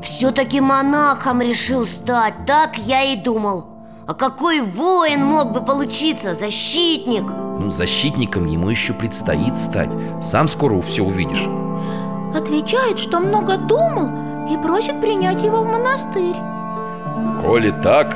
Все-таки 0.00 0.60
монахом 0.60 1.42
решил 1.42 1.84
стать, 1.84 2.34
так 2.46 2.78
я 2.78 3.02
и 3.02 3.16
думал 3.16 3.75
А 4.06 4.14
какой 4.14 4.60
воин 4.60 5.24
мог 5.24 5.50
бы 5.50 5.60
получиться? 5.60 6.32
Защитник. 6.34 7.24
Ну, 7.24 7.70
защитником 7.70 8.46
ему 8.46 8.70
еще 8.70 8.92
предстоит 8.92 9.58
стать. 9.58 9.90
Сам 10.22 10.46
скоро 10.46 10.80
все 10.80 11.02
увидишь. 11.02 11.48
Отвечает, 12.32 13.00
что 13.00 13.18
много 13.18 13.56
думал 13.56 14.46
и 14.48 14.56
просит 14.58 15.00
принять 15.00 15.42
его 15.42 15.62
в 15.62 15.66
монастырь. 15.66 16.36
Коли 17.42 17.72
так, 17.82 18.14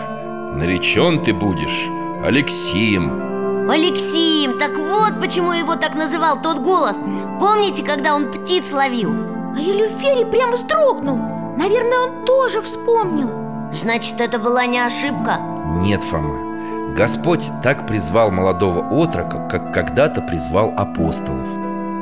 наречен 0.54 1.25
ты 1.25 1.32
будешь 1.32 1.88
Алексеем 2.25 3.68
Алексеем, 3.68 4.59
так 4.59 4.76
вот 4.76 5.20
почему 5.20 5.52
его 5.52 5.75
так 5.75 5.97
называл 5.97 6.40
тот 6.40 6.59
голос. 6.59 6.99
Помните, 7.40 7.82
когда 7.82 8.14
он 8.14 8.30
птиц 8.30 8.73
ловил? 8.73 9.11
А 9.56 9.61
Елюферий 9.61 10.26
прям 10.26 10.52
вздрогнул. 10.52 11.18
Наверное, 11.56 11.99
он 11.99 12.25
тоже 12.25 12.62
вспомнил. 12.62 13.28
Значит, 13.73 14.20
это 14.20 14.38
была 14.38 14.66
не 14.66 14.78
ошибка? 14.78 15.50
Нет, 15.78 16.02
Фома. 16.02 16.94
Господь 16.94 17.50
так 17.62 17.86
призвал 17.86 18.30
молодого 18.30 18.80
отрока, 18.90 19.46
как 19.48 19.72
когда-то 19.72 20.20
призвал 20.20 20.74
апостолов. 20.76 21.48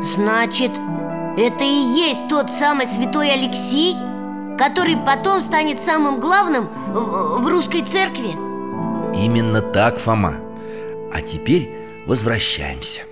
Значит, 0.02 0.70
это 1.36 1.62
и 1.62 1.66
есть 1.66 2.28
тот 2.28 2.50
самый 2.50 2.86
святой 2.86 3.30
Алексей, 3.30 3.94
который 4.58 4.96
потом 4.96 5.40
станет 5.40 5.80
самым 5.80 6.18
главным 6.18 6.68
в, 6.88 7.42
в 7.42 7.48
русской 7.48 7.82
церкви? 7.82 8.30
Именно 9.14 9.60
так, 9.60 9.98
Фома. 9.98 10.34
А 11.12 11.20
теперь 11.20 11.70
возвращаемся. 12.06 13.02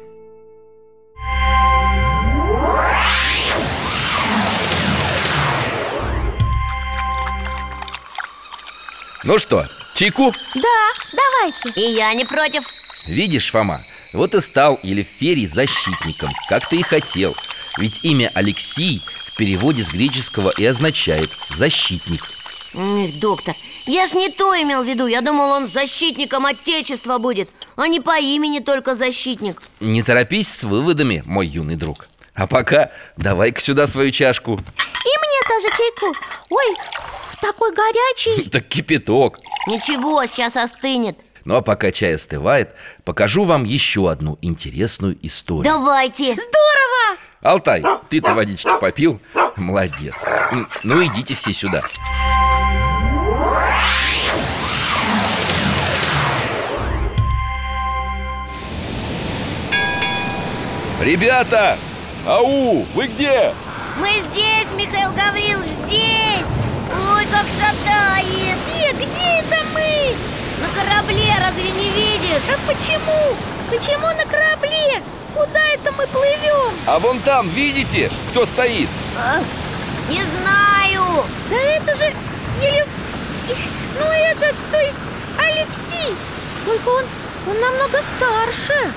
Ну 9.24 9.38
что, 9.38 9.64
чайку? 9.96 10.32
Да, 10.54 10.92
давайте. 11.12 11.80
И 11.80 11.92
я 11.94 12.12
не 12.14 12.24
против. 12.24 12.64
Видишь, 13.06 13.50
Фома, 13.50 13.80
вот 14.12 14.34
и 14.34 14.40
стал 14.40 14.78
Елеферий 14.82 15.46
защитником, 15.46 16.30
как 16.48 16.68
ты 16.68 16.76
и 16.76 16.82
хотел. 16.82 17.34
Ведь 17.78 18.04
имя 18.04 18.30
Алексей 18.34 19.00
в 19.26 19.36
переводе 19.36 19.82
с 19.82 19.90
греческого 19.90 20.52
и 20.56 20.64
означает 20.64 21.30
«защитник» 21.50 22.22
Эх, 22.74 23.18
доктор, 23.20 23.54
я 23.86 24.06
ж 24.06 24.12
не 24.12 24.28
то 24.28 24.54
имел 24.54 24.82
в 24.82 24.86
виду. 24.86 25.06
Я 25.06 25.22
думал, 25.22 25.50
он 25.50 25.66
защитником 25.66 26.44
Отечества 26.44 27.18
будет 27.18 27.48
А 27.76 27.88
не 27.88 28.00
по 28.00 28.18
имени 28.18 28.58
только 28.58 28.94
защитник. 28.94 29.62
Не 29.80 30.02
торопись 30.02 30.52
с 30.52 30.64
выводами, 30.64 31.22
мой 31.24 31.46
юный 31.46 31.76
друг. 31.76 32.08
А 32.34 32.46
пока 32.46 32.90
давай-ка 33.16 33.60
сюда 33.60 33.86
свою 33.86 34.10
чашку. 34.10 34.54
И 34.54 34.58
мне 34.58 35.40
тоже 35.48 35.76
чайку. 35.76 36.18
Ой, 36.50 36.74
такой 37.40 37.72
горячий 37.72 38.48
Так 38.50 38.68
кипяток 38.68 39.38
Ничего, 39.66 40.24
сейчас 40.26 40.56
остынет 40.56 41.18
Ну 41.44 41.56
а 41.56 41.62
пока 41.62 41.90
чай 41.90 42.14
остывает, 42.14 42.74
покажу 43.04 43.44
вам 43.44 43.64
еще 43.64 44.10
одну 44.10 44.38
интересную 44.42 45.18
историю 45.22 45.64
Давайте 45.64 46.34
Здорово! 46.34 47.18
Алтай, 47.42 47.84
ты-то 48.08 48.34
водички 48.34 48.70
попил? 48.80 49.20
Молодец 49.56 50.24
Ну 50.82 51.04
идите 51.04 51.34
все 51.34 51.52
сюда 51.52 51.82
Ребята! 61.00 61.78
Ау, 62.26 62.84
вы 62.94 63.06
где? 63.06 63.52
Мы 64.00 64.08
здесь, 64.08 64.66
Михаил 64.76 65.12
Гаврилович, 65.12 65.70
здесь 65.86 66.15
как 67.30 67.46
шатает 67.48 68.58
Где, 68.66 68.92
где 68.92 69.40
это 69.40 69.64
мы? 69.74 70.14
На 70.60 70.68
корабле, 70.68 71.34
разве 71.40 71.70
не 71.70 71.90
видишь? 71.90 72.48
А 72.48 72.58
почему? 72.66 73.36
Почему 73.70 74.06
на 74.06 74.24
корабле? 74.30 75.02
Куда 75.34 75.60
это 75.74 75.92
мы 75.92 76.06
плывем? 76.06 76.72
А 76.86 76.98
вон 76.98 77.20
там, 77.20 77.48
видите, 77.50 78.10
кто 78.30 78.46
стоит? 78.46 78.88
А, 79.18 79.40
не 80.08 80.22
знаю 80.22 81.24
Да 81.50 81.56
это 81.56 81.96
же 81.96 82.12
Еле... 82.62 82.86
Ну 83.98 84.06
это, 84.06 84.54
то 84.70 84.78
есть 84.78 84.96
Алексей 85.38 86.14
Только 86.64 86.88
он, 86.88 87.04
он 87.48 87.60
намного 87.60 88.00
старше 88.02 88.92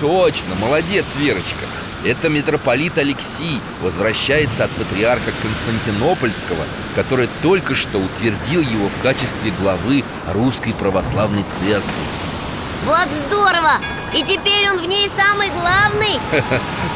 Точно, 0.00 0.54
молодец, 0.56 1.16
Верочка 1.16 1.66
Это 2.04 2.28
митрополит 2.28 2.98
Алексий 2.98 3.60
возвращается 3.80 4.64
от 4.64 4.70
патриарха 4.72 5.30
Константинопольского 5.40 6.64
Который 6.96 7.28
только 7.42 7.76
что 7.76 7.98
утвердил 7.98 8.60
его 8.60 8.88
в 8.88 9.02
качестве 9.02 9.52
главы 9.52 10.02
Русской 10.26 10.72
Православной 10.72 11.44
Церкви. 11.44 11.82
Вот 12.84 13.08
здорово! 13.26 13.74
И 14.12 14.22
теперь 14.24 14.68
он 14.68 14.78
в 14.78 14.86
ней 14.86 15.08
самый 15.16 15.50
главный! 15.50 16.18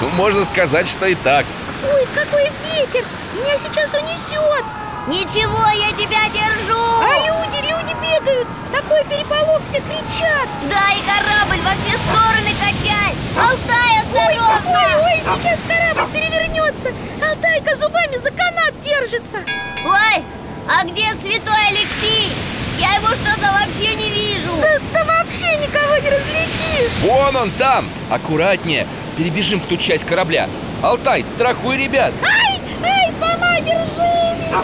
Ну, 0.03 0.09
можно 0.11 0.45
сказать, 0.45 0.89
что 0.89 1.07
и 1.07 1.15
так. 1.15 1.47
Ой, 1.83 2.07
какой 2.15 2.43
ветер! 2.65 3.03
Меня 3.35 3.57
сейчас 3.57 3.95
унесет! 3.95 4.65
Ничего, 5.07 5.65
я 5.69 5.93
тебя 5.93 6.29
держу! 6.29 6.77
А 7.01 7.17
люди, 7.27 7.65
люди 7.65 7.95
бегают! 8.03 8.49
Такой 8.73 9.05
переполох, 9.05 9.63
все 9.71 9.81
кричат! 9.81 10.49
Да, 10.69 10.93
и 10.93 11.01
корабль 11.07 11.63
во 11.63 11.71
все 11.81 11.97
стороны 11.97 12.51
качай 12.61 12.96
Алтай, 13.39 14.01
Ой, 14.15 14.37
осторожно! 14.37 14.71
ой, 14.71 14.95
ой, 15.05 15.21
сейчас 15.37 15.59
корабль 15.69 16.13
перевернется 16.13 16.89
Алтайка 17.23 17.77
зубами 17.77 18.17
за 18.17 18.31
канат 18.31 18.75
держится 18.83 19.39
Ой, 19.85 20.23
а 20.69 20.85
где 20.85 21.13
святой 21.21 21.69
Алексей? 21.69 22.33
Я 22.79 22.95
его 22.97 23.09
что-то 23.09 23.53
вообще 23.53 23.95
не 23.95 24.11
вижу 24.11 24.51
Да, 24.61 24.79
да 24.93 25.05
вообще 25.05 25.57
никого 25.59 25.97
не 25.97 26.09
различишь 26.11 26.93
Вон 27.03 27.37
он 27.37 27.51
там! 27.53 27.89
Аккуратнее, 28.11 28.87
перебежим 29.17 29.61
в 29.61 29.67
ту 29.67 29.77
часть 29.77 30.05
корабля 30.05 30.49
Алтай, 30.83 31.25
страхуй 31.25 31.77
ребят 31.77 32.13
Ай, 32.23 32.61
ай, 32.85 33.13
Фома, 33.21 33.61
держи 33.61 34.37
меня 34.39 34.63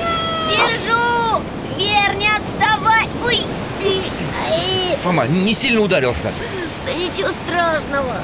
Держу! 0.48 1.42
Вер, 1.76 2.14
не 2.16 2.28
отставай! 2.28 3.06
Ой! 3.24 3.38
ай. 3.84 4.96
Фома, 5.02 5.26
не 5.26 5.54
сильно 5.54 5.80
ударился 5.80 6.32
Да 6.86 6.92
ничего 6.92 7.30
страшного 7.44 8.16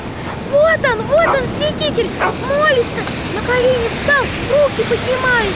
Вот 0.51 0.79
он, 0.91 1.03
вот 1.03 1.27
он, 1.27 1.47
святитель! 1.47 2.09
Молится, 2.49 3.01
на 3.35 3.43
колени 3.43 3.89
встал, 3.91 4.25
руки 4.51 4.83
поднимает. 4.89 5.55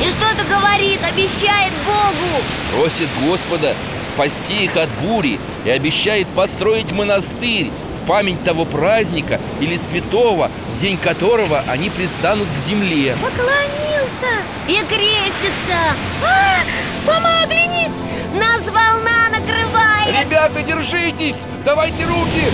И 0.00 0.08
что-то 0.10 0.44
говорит, 0.48 1.00
обещает 1.02 1.72
Богу. 1.84 2.42
Просит 2.72 3.08
Господа 3.26 3.74
спасти 4.04 4.64
их 4.64 4.76
от 4.76 4.88
бури 5.02 5.40
И 5.64 5.70
обещает 5.70 6.28
построить 6.28 6.92
монастырь 6.92 7.70
В 7.96 8.06
память 8.06 8.42
того 8.44 8.64
праздника 8.64 9.40
или 9.60 9.74
святого 9.74 10.52
В 10.74 10.78
день 10.78 10.96
которого 10.98 11.64
они 11.66 11.90
пристанут 11.90 12.46
к 12.54 12.58
земле. 12.58 13.16
Поклонился! 13.20 14.32
И 14.68 14.76
крестится. 14.86 15.96
А, 16.24 16.60
Фома, 17.04 17.42
оглянись! 17.42 18.00
Нас 18.34 18.64
волна 18.66 19.30
накрывает! 19.30 20.24
Ребята, 20.24 20.62
держитесь! 20.62 21.44
Давайте 21.64 22.04
руки! 22.04 22.44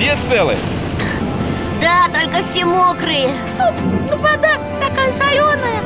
Все 0.00 0.16
целы? 0.26 0.56
Да, 1.82 2.08
только 2.08 2.42
все 2.42 2.64
мокрые. 2.64 3.28
Фу, 3.58 3.64
ну 4.08 4.16
вода 4.16 4.56
такая 4.80 5.12
соленая. 5.12 5.82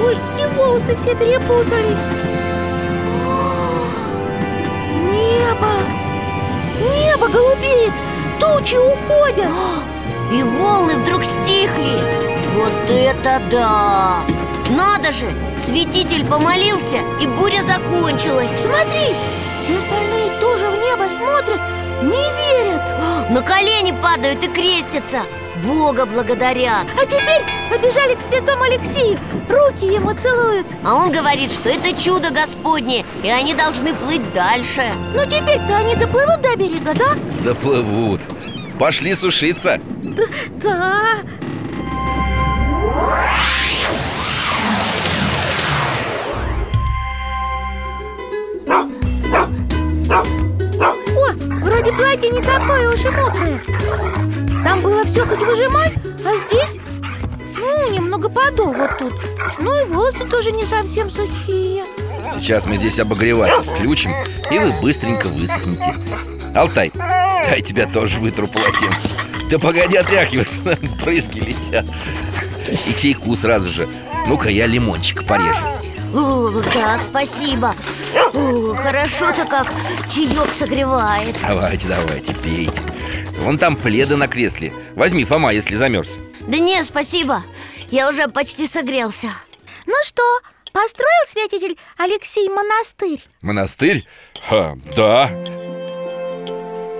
Ой, 0.00 0.16
и 0.40 0.46
волосы 0.54 0.94
все 0.94 1.16
перепутались. 1.16 1.98
О, 3.26 3.82
Небо. 5.10 5.72
Небо 6.78 7.26
голубеет 7.26 7.92
Тучи 8.38 8.76
уходят. 8.76 9.50
И 10.32 10.40
волны 10.40 10.96
вдруг 10.98 11.24
стихли. 11.24 11.98
Вот 12.54 12.72
это 12.88 13.42
да! 13.50 14.18
Надо 14.70 15.10
же! 15.10 15.26
Святитель 15.56 16.24
помолился, 16.24 16.98
и 17.20 17.26
буря 17.26 17.64
закончилась. 17.64 18.52
Смотри, 18.60 19.16
все 19.60 19.78
остальные 19.78 20.30
тоже 20.40 20.68
в 20.68 20.76
небо 20.76 21.08
смотрят 21.10 21.60
Не 22.02 22.10
верят. 22.10 23.30
На 23.30 23.42
колени 23.42 23.94
падают 24.00 24.42
и 24.44 24.48
крестятся. 24.48 25.22
Бога 25.64 26.06
благодарят. 26.06 26.86
А 26.96 27.04
теперь 27.04 27.42
побежали 27.70 28.14
к 28.14 28.20
святому 28.20 28.62
Алексею. 28.62 29.18
Руки 29.48 29.86
ему 29.86 30.12
целуют. 30.12 30.66
А 30.84 30.94
он 30.94 31.10
говорит, 31.10 31.52
что 31.52 31.68
это 31.68 32.00
чудо 32.00 32.30
Господне 32.30 33.04
И 33.22 33.28
они 33.28 33.54
должны 33.54 33.92
плыть 33.94 34.32
дальше. 34.32 34.84
Ну 35.14 35.24
теперь-то 35.24 35.76
они 35.76 35.96
доплывут 35.96 36.40
до 36.40 36.56
берега, 36.56 36.94
да? 36.94 37.16
Доплывут. 37.44 38.20
Пошли 38.78 39.14
сушиться. 39.14 39.80
Да, 40.02 40.22
да. 40.62 41.02
Платье 52.28 52.32
не 52.32 52.40
такое 52.40 52.90
уж 52.90 53.00
и 53.00 53.08
мокрое 53.08 53.60
Там 54.64 54.80
было 54.80 55.04
все 55.04 55.24
хоть 55.24 55.40
выжимай, 55.40 55.94
а 56.24 56.36
здесь, 56.36 56.78
ну, 57.56 57.92
немного 57.92 58.28
подол 58.28 58.72
вот 58.72 58.98
тут. 58.98 59.14
Ну 59.60 59.84
и 59.84 59.88
волосы 59.88 60.26
тоже 60.26 60.52
не 60.52 60.64
совсем 60.64 61.10
сухие. 61.10 61.84
Сейчас 62.34 62.66
мы 62.66 62.76
здесь 62.76 63.00
обогреватель 63.00 63.62
включим 63.62 64.12
И 64.50 64.58
вы 64.58 64.70
быстренько 64.82 65.28
высохнете. 65.28 65.94
Алтай, 66.54 66.90
дай 66.94 67.62
тебя 67.62 67.86
тоже 67.86 68.18
вытру 68.18 68.46
полотенце. 68.46 69.08
Да 69.50 69.58
погоди 69.58 69.96
отряхиваться, 69.96 70.60
брызги 71.02 71.40
летят. 71.40 71.86
И 72.86 72.94
чайку 72.94 73.34
сразу 73.34 73.70
же. 73.70 73.88
Ну-ка 74.26 74.50
я 74.50 74.66
лимончик 74.66 75.26
порежу 75.26 75.62
Да, 76.12 76.98
спасибо. 76.98 77.74
О, 78.34 78.74
Хорошо-то 78.74 79.44
как 79.44 79.68
чаек 80.08 80.50
согревает. 80.50 81.36
Давайте, 81.46 81.88
давайте, 81.88 82.34
пейте. 82.34 82.80
Вон 83.38 83.58
там 83.58 83.76
пледы 83.76 84.16
на 84.16 84.26
кресле. 84.26 84.72
Возьми, 84.94 85.24
Фома, 85.24 85.52
если 85.52 85.74
замерз. 85.74 86.18
Да 86.46 86.58
не, 86.58 86.82
спасибо. 86.82 87.42
Я 87.90 88.08
уже 88.08 88.28
почти 88.28 88.66
согрелся. 88.66 89.28
Ну 89.86 89.94
что, 90.02 90.22
построил 90.72 91.26
святитель 91.26 91.76
Алексей 91.98 92.48
монастырь? 92.48 93.20
Монастырь? 93.42 94.06
Ха, 94.48 94.76
да. 94.96 95.30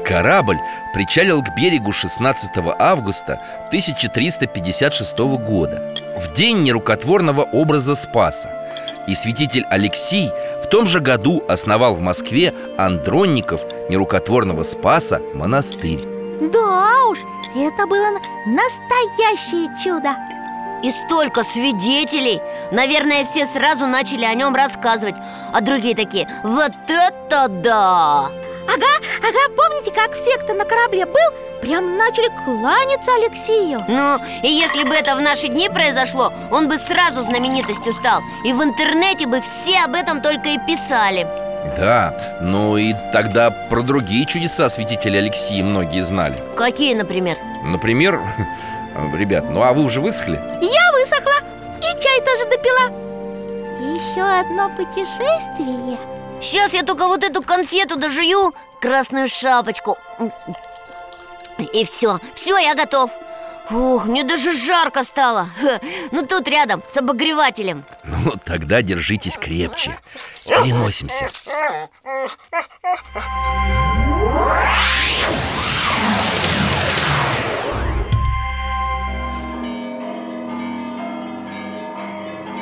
Корабль 0.05 0.59
причалил 0.95 1.43
к 1.43 1.55
берегу 1.55 1.93
16 1.93 2.51
августа 2.79 3.43
1356 3.69 5.19
года 5.19 5.95
В 6.19 6.33
день 6.33 6.63
нерукотворного 6.63 7.43
образа 7.43 7.95
Спаса 7.95 8.58
И 9.09 9.15
святитель 9.15 9.65
Алексий 9.71 10.31
в 10.63 10.67
том 10.67 10.87
же 10.87 11.01
году 11.01 11.43
основал 11.49 11.95
в 11.95 12.01
Москве 12.01 12.53
Андронников 12.77 13.63
нерукотворного 13.89 14.63
Спаса 14.63 15.21
монастырь. 15.35 16.01
Да 16.53 17.07
уж, 17.09 17.19
это 17.57 17.87
было 17.87 18.11
на- 18.11 18.53
настоящее 18.55 19.69
чудо. 19.83 20.11
И 20.83 20.91
столько 20.93 21.43
свидетелей. 21.43 22.41
Наверное, 22.71 23.25
все 23.25 23.47
сразу 23.47 23.87
начали 23.87 24.25
о 24.25 24.35
нем 24.35 24.55
рассказывать. 24.55 25.17
А 25.53 25.61
другие 25.61 25.97
такие 25.97 26.29
Вот 26.45 26.71
это 26.87 27.49
да! 27.49 28.29
Ага, 28.69 29.07
ага, 29.27 29.55
помните, 29.57 29.91
как 29.91 30.15
все, 30.15 30.37
кто 30.39 30.53
на 30.53 30.65
корабле 30.65 31.07
был, 31.07 31.31
прям 31.63 31.97
начали 31.97 32.29
кланяться 32.45 33.15
Алексею? 33.15 33.83
Ну, 33.89 34.19
и 34.43 34.49
если 34.49 34.85
бы 34.85 34.95
это 34.95 35.17
в 35.17 35.21
наши 35.21 35.49
дни 35.49 35.69
произошло 35.69 36.33
Он 36.51 36.69
бы 36.69 36.77
сразу 36.77 37.23
знаменитостью 37.23 37.93
стал 37.95 38.21
И 38.45 38.53
в 38.53 38.63
интернете 38.63 39.27
бы 39.27 39.41
все 39.41 39.81
об 39.85 39.95
этом 39.95 40.21
только 40.21 40.51
и 40.51 40.59
писали 40.67 41.27
Да, 41.77 42.15
ну 42.43 42.77
и 42.77 42.95
тогда 43.13 43.51
про 43.51 43.81
другие 43.81 44.27
чудеса 44.27 44.69
святителя 44.69 45.19
Алексия 45.19 45.65
многие 45.65 46.03
знали 46.03 46.43
Какие, 46.57 46.95
например? 46.95 47.37
Например, 47.65 48.21
ребят, 49.15 49.49
ну 49.51 49.63
а 49.63 49.73
вы 49.73 49.83
уже 49.83 50.01
высохли? 50.01 50.37
Я 50.61 50.93
высохла 50.93 51.41
и 51.79 52.03
чай 52.03 52.21
тоже 52.21 52.45
допила 52.51 53.95
Еще 53.95 54.23
одно 54.23 54.69
путешествие 54.77 55.99
Сейчас 56.41 56.73
я 56.73 56.83
только 56.83 57.07
вот 57.07 57.25
эту 57.25 57.43
конфету 57.43 57.97
дожую 57.97 58.55
Красную 58.81 59.27
шапочку. 59.27 59.99
И 61.73 61.85
все, 61.85 62.19
все, 62.35 62.57
я 62.59 62.75
готов. 62.77 63.11
Ух, 63.71 64.07
мне 64.07 64.23
даже 64.23 64.53
жарко 64.53 65.03
стало. 65.03 65.49
Ха, 65.61 65.81
Ну 66.13 66.25
тут 66.25 66.49
рядом, 66.49 66.83
с 66.87 66.97
обогревателем. 66.97 67.85
Ну, 68.05 68.35
тогда 68.45 68.83
держитесь 68.83 69.37
крепче. 69.37 69.99
Переносимся. 70.47 71.29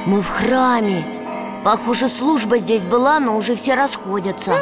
Мы 0.06 0.22
в 0.22 0.28
храме 0.28 1.15
Похоже, 1.66 2.06
служба 2.06 2.58
здесь 2.58 2.84
была, 2.84 3.18
но 3.18 3.36
уже 3.36 3.56
все 3.56 3.74
расходятся. 3.74 4.54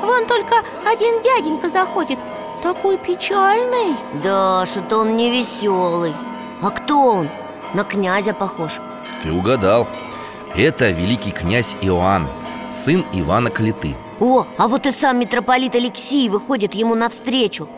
Вон 0.00 0.26
только 0.26 0.62
один 0.86 1.20
дяденька 1.24 1.68
заходит 1.68 2.20
Такой 2.62 2.98
печальный. 2.98 3.96
Да, 4.22 4.64
что-то 4.64 4.98
он 4.98 5.16
не 5.16 5.32
веселый. 5.32 6.14
А 6.62 6.70
кто 6.70 7.00
он? 7.00 7.28
На 7.74 7.82
князя 7.82 8.32
похож. 8.32 8.78
Ты 9.24 9.32
угадал. 9.32 9.88
Это 10.54 10.90
великий 10.90 11.32
князь 11.32 11.76
Иоанн 11.80 12.28
Сын 12.70 13.04
Ивана 13.12 13.50
Калиты. 13.50 13.96
О, 14.20 14.46
а 14.56 14.68
вот 14.68 14.86
и 14.86 14.92
сам 14.92 15.18
митрополит 15.18 15.74
Алексей 15.74 16.28
выходит 16.28 16.74
ему 16.74 16.94
навстречу. 16.94 17.68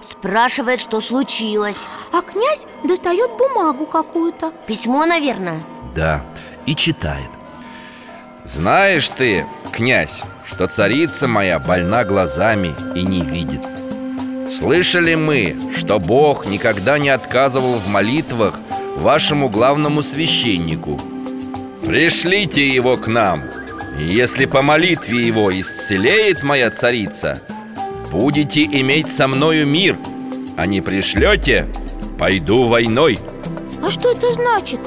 Спрашивает, 0.00 0.80
что 0.80 1.02
случилось. 1.02 1.84
А 2.10 2.22
князь 2.22 2.64
достает 2.84 3.32
бумагу 3.36 3.84
какую-то. 3.84 4.50
Письмо, 4.66 5.04
наверное? 5.04 5.60
Да, 5.94 6.24
и 6.64 6.74
читает 6.74 7.28
Знаешь 8.44 9.08
ты, 9.08 9.46
князь, 9.72 10.24
что 10.44 10.66
царица 10.66 11.28
моя 11.28 11.60
больна 11.60 12.04
глазами 12.04 12.74
и 12.96 13.02
не 13.02 13.22
видит? 13.22 13.60
Слышали 14.50 15.14
мы, 15.14 15.56
что 15.76 16.00
Бог 16.00 16.46
никогда 16.46 16.98
не 16.98 17.08
отказывал 17.08 17.74
в 17.74 17.86
молитвах 17.86 18.58
вашему 18.96 19.48
главному 19.48 20.02
священнику? 20.02 21.00
Пришлите 21.86 22.66
его 22.66 22.96
к 22.96 23.06
нам 23.06 23.44
Если 23.98 24.46
по 24.46 24.62
молитве 24.62 25.24
его 25.24 25.52
исцелеет 25.52 26.42
моя 26.42 26.70
царица 26.70 27.40
Будете 28.10 28.64
иметь 28.64 29.08
со 29.08 29.28
мною 29.28 29.66
мир 29.66 29.96
А 30.56 30.66
не 30.66 30.80
пришлете, 30.80 31.68
пойду 32.18 32.66
войной 32.66 33.18
А 33.84 33.90
что 33.90 34.12
это 34.12 34.32
значит? 34.32 34.80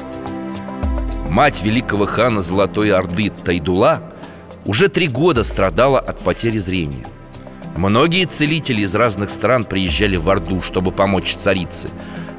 Мать 1.35 1.63
великого 1.63 2.05
хана 2.05 2.39
Золотой 2.41 2.93
Орды 2.93 3.29
Тайдула 3.29 4.01
уже 4.63 4.87
три 4.87 5.09
года 5.09 5.43
страдала 5.43 5.99
от 5.99 6.21
потери 6.21 6.57
зрения. 6.59 7.05
Многие 7.75 8.23
целители 8.23 8.83
из 8.83 8.95
разных 8.95 9.29
стран 9.29 9.65
приезжали 9.65 10.15
в 10.15 10.29
Орду, 10.29 10.61
чтобы 10.61 10.93
помочь 10.93 11.35
царице, 11.35 11.89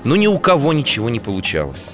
но 0.04 0.16
ни 0.16 0.26
у 0.26 0.38
кого 0.38 0.72
ничего 0.72 1.10
не 1.10 1.20
получалось. 1.20 1.84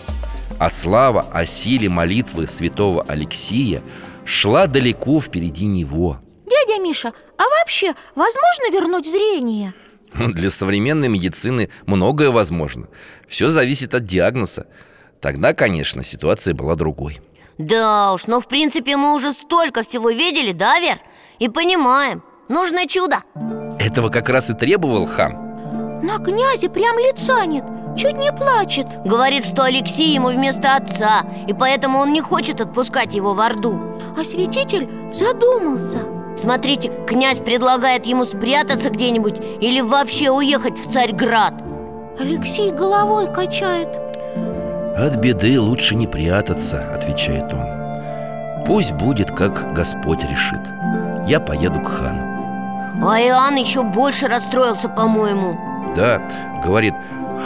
А 0.61 0.71
слава 0.71 1.23
о 1.33 1.45
силе 1.45 1.89
молитвы 1.89 2.47
святого 2.47 3.03
Алексия 3.09 3.83
шла 4.25 4.69
далеко 4.69 5.21
впереди 5.21 5.67
него. 5.67 6.21
Дядя 6.49 6.81
Миша, 6.81 7.13
а 7.37 7.43
вообще 7.59 7.95
возможно 8.15 8.71
вернуть 8.73 9.11
зрение? 9.11 9.75
Для 10.15 10.51
современной 10.51 11.09
медицины 11.09 11.69
многое 11.85 12.31
возможно. 12.31 12.87
Все 13.27 13.49
зависит 13.49 13.93
от 13.93 14.07
диагноза. 14.07 14.69
Тогда, 15.23 15.55
конечно, 15.55 16.03
ситуация 16.03 16.53
была 16.53 16.75
другой. 16.75 17.21
Да 17.57 18.13
уж, 18.13 18.27
но 18.27 18.41
в 18.41 18.49
принципе 18.49 18.97
мы 18.97 19.15
уже 19.15 19.33
столько 19.33 19.85
всего 19.85 20.11
видели, 20.11 20.51
да, 20.51 20.81
Вер? 20.81 20.99
И 21.39 21.49
понимаем, 21.49 22.25
нужно 22.49 22.89
чудо. 22.89 23.19
Этого 23.79 24.09
как 24.09 24.29
раз 24.29 24.51
и 24.51 24.55
требовал 24.55 25.07
хан. 25.07 25.33
На 26.03 26.19
князе 26.19 26.69
прям 26.69 26.99
лица 26.99 27.47
нет, 27.47 27.65
чуть 27.97 28.17
не 28.17 28.33
плачет. 28.33 28.87
Говорит, 29.05 29.45
что 29.45 29.63
Алексей 29.63 30.13
ему 30.13 30.31
вместо 30.31 30.75
отца 30.75 31.25
И 31.47 31.55
поэтому 31.55 32.01
он 32.01 32.13
не 32.13 32.21
хочет 32.21 32.61
отпускать 32.61 33.15
его 33.15 33.33
в 33.35 33.41
Орду. 33.41 33.81
А 34.19 34.25
святитель 34.25 34.89
задумался. 35.13 36.01
Смотрите, 36.37 36.91
князь 37.07 37.39
предлагает 37.39 38.07
ему 38.07 38.25
спрятаться 38.25 38.91
где-нибудь 38.91 39.37
Или 39.61 39.83
вообще 39.83 40.31
уехать 40.31 40.79
в 40.79 40.91
Царьград. 40.91 41.55
Алексей 42.19 42.73
головой 42.73 43.33
качает 43.33 44.12
От 44.97 45.17
беды 45.17 45.59
лучше 45.59 45.95
не 45.95 46.07
прятаться, 46.07 46.93
отвечает 46.95 47.53
он. 47.55 48.65
Пусть 48.67 48.93
будет, 48.93 49.31
как 49.31 49.73
Господь 49.73 50.23
решит. 50.23 50.61
Я 51.27 51.41
поеду 51.41 51.81
к 51.81 51.89
хану 51.89 52.21
А 53.03 53.19
Иоанн 53.21 53.57
еще 53.57 53.83
больше 53.83 54.29
расстроился, 54.29 54.89
по-моему. 54.89 55.59
Да, 55.97 56.21
говорит, 56.65 56.95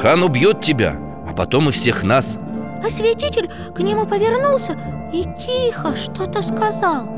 хан 0.03 0.23
убьет 0.25 0.61
тебя, 0.61 0.97
а 1.29 1.33
потом 1.35 1.69
и 1.69 1.73
всех 1.73 2.03
нас 2.03 2.39
А 2.85 2.91
святитель 2.91 3.51
к 3.75 3.81
нему 3.81 4.07
повернулся 4.07 4.77
и 5.13 5.25
тихо 5.39 5.95
что-то 5.95 6.43
сказал. 6.43 7.09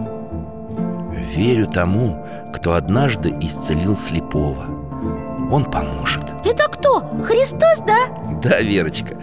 Верю 1.34 1.66
тому, 1.66 2.24
кто 2.52 2.74
однажды 2.74 3.34
исцелил 3.40 3.96
слепого. 3.96 4.64
Он 5.50 5.64
поможет 5.64 6.24
Это 6.44 6.64
кто? 6.70 7.00
Христос, 7.24 7.82
да? 7.86 7.98
Да, 8.42 8.60
Верочка 8.60 9.16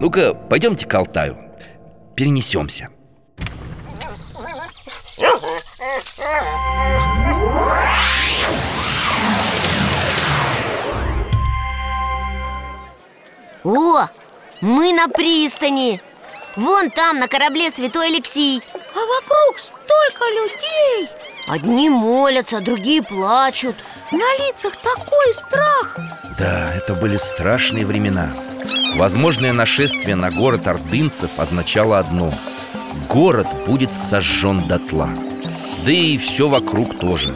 Ну-ка, 0.00 0.32
пойдемте 0.32 0.86
к 0.86 0.94
Алтаю. 0.94 1.36
Перенесемся. 2.16 2.88
О, 13.62 14.06
мы 14.62 14.94
на 14.94 15.08
пристани. 15.08 16.00
Вон 16.56 16.90
там, 16.90 17.18
на 17.18 17.28
корабле 17.28 17.70
Святой 17.70 18.06
Алексей. 18.06 18.62
А 18.74 18.98
вокруг 18.98 19.58
столько 19.58 20.24
людей. 20.30 21.10
Одни 21.46 21.90
молятся, 21.90 22.62
другие 22.62 23.02
плачут. 23.02 23.76
На 24.10 24.38
лицах 24.38 24.76
такой 24.76 25.34
страх. 25.34 25.98
Да, 26.38 26.72
это 26.74 26.94
были 26.94 27.16
страшные 27.16 27.84
времена 27.84 28.30
Возможное 28.96 29.52
нашествие 29.52 30.16
на 30.16 30.30
город 30.30 30.66
ордынцев 30.66 31.30
означало 31.38 31.98
одно 31.98 32.32
город 33.08 33.46
будет 33.66 33.92
сожжен 33.92 34.66
дотла. 34.68 35.10
Да 35.84 35.92
и 35.92 36.18
все 36.18 36.48
вокруг 36.48 36.98
тоже. 36.98 37.34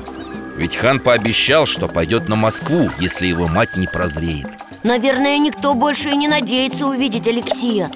Ведь 0.56 0.76
хан 0.76 1.00
пообещал, 1.00 1.66
что 1.66 1.88
пойдет 1.88 2.28
на 2.28 2.36
Москву, 2.36 2.88
если 2.98 3.26
его 3.26 3.48
мать 3.48 3.76
не 3.76 3.86
прозреет. 3.86 4.46
Наверное, 4.82 5.38
никто 5.38 5.74
больше 5.74 6.10
и 6.10 6.16
не 6.16 6.28
надеется 6.28 6.86
увидеть 6.86 7.26
Алексея. 7.26 7.90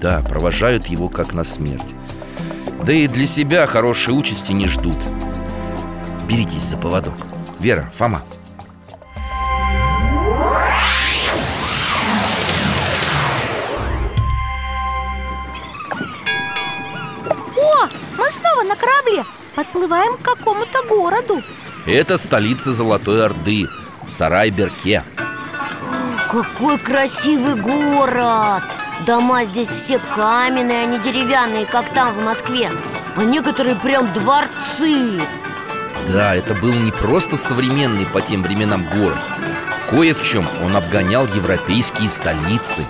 Да, 0.00 0.22
провожают 0.28 0.86
его 0.86 1.08
как 1.08 1.32
на 1.32 1.44
смерть. 1.44 1.94
Да 2.84 2.92
и 2.92 3.06
для 3.06 3.26
себя 3.26 3.66
хорошей 3.66 4.18
участи 4.18 4.52
не 4.52 4.66
ждут. 4.66 4.96
Беритесь 6.26 6.62
за 6.62 6.78
поводок. 6.78 7.14
Вера, 7.60 7.90
Фома 7.96 8.22
Подплываем 19.80 20.18
к 20.18 20.22
какому-то 20.22 20.82
городу. 20.82 21.42
Это 21.86 22.18
столица 22.18 22.70
Золотой 22.70 23.24
Орды 23.24 23.66
Сарай-Берке. 24.06 25.02
Какой 26.30 26.76
красивый 26.76 27.54
город! 27.54 28.62
Дома 29.06 29.44
здесь 29.46 29.70
все 29.70 29.98
каменные, 30.14 30.82
а 30.82 30.84
не 30.84 30.98
деревянные, 30.98 31.64
как 31.64 31.88
там 31.94 32.12
в 32.12 32.22
Москве. 32.22 32.70
А 33.16 33.24
некоторые 33.24 33.74
прям 33.74 34.12
дворцы. 34.12 35.22
Да, 36.08 36.34
это 36.34 36.52
был 36.54 36.74
не 36.74 36.92
просто 36.92 37.38
современный 37.38 38.04
по 38.04 38.20
тем 38.20 38.42
временам 38.42 38.86
город. 38.98 39.18
Кое 39.88 40.12
в 40.12 40.22
чем 40.22 40.46
он 40.62 40.76
обгонял 40.76 41.26
европейские 41.26 42.10
столицы. 42.10 42.84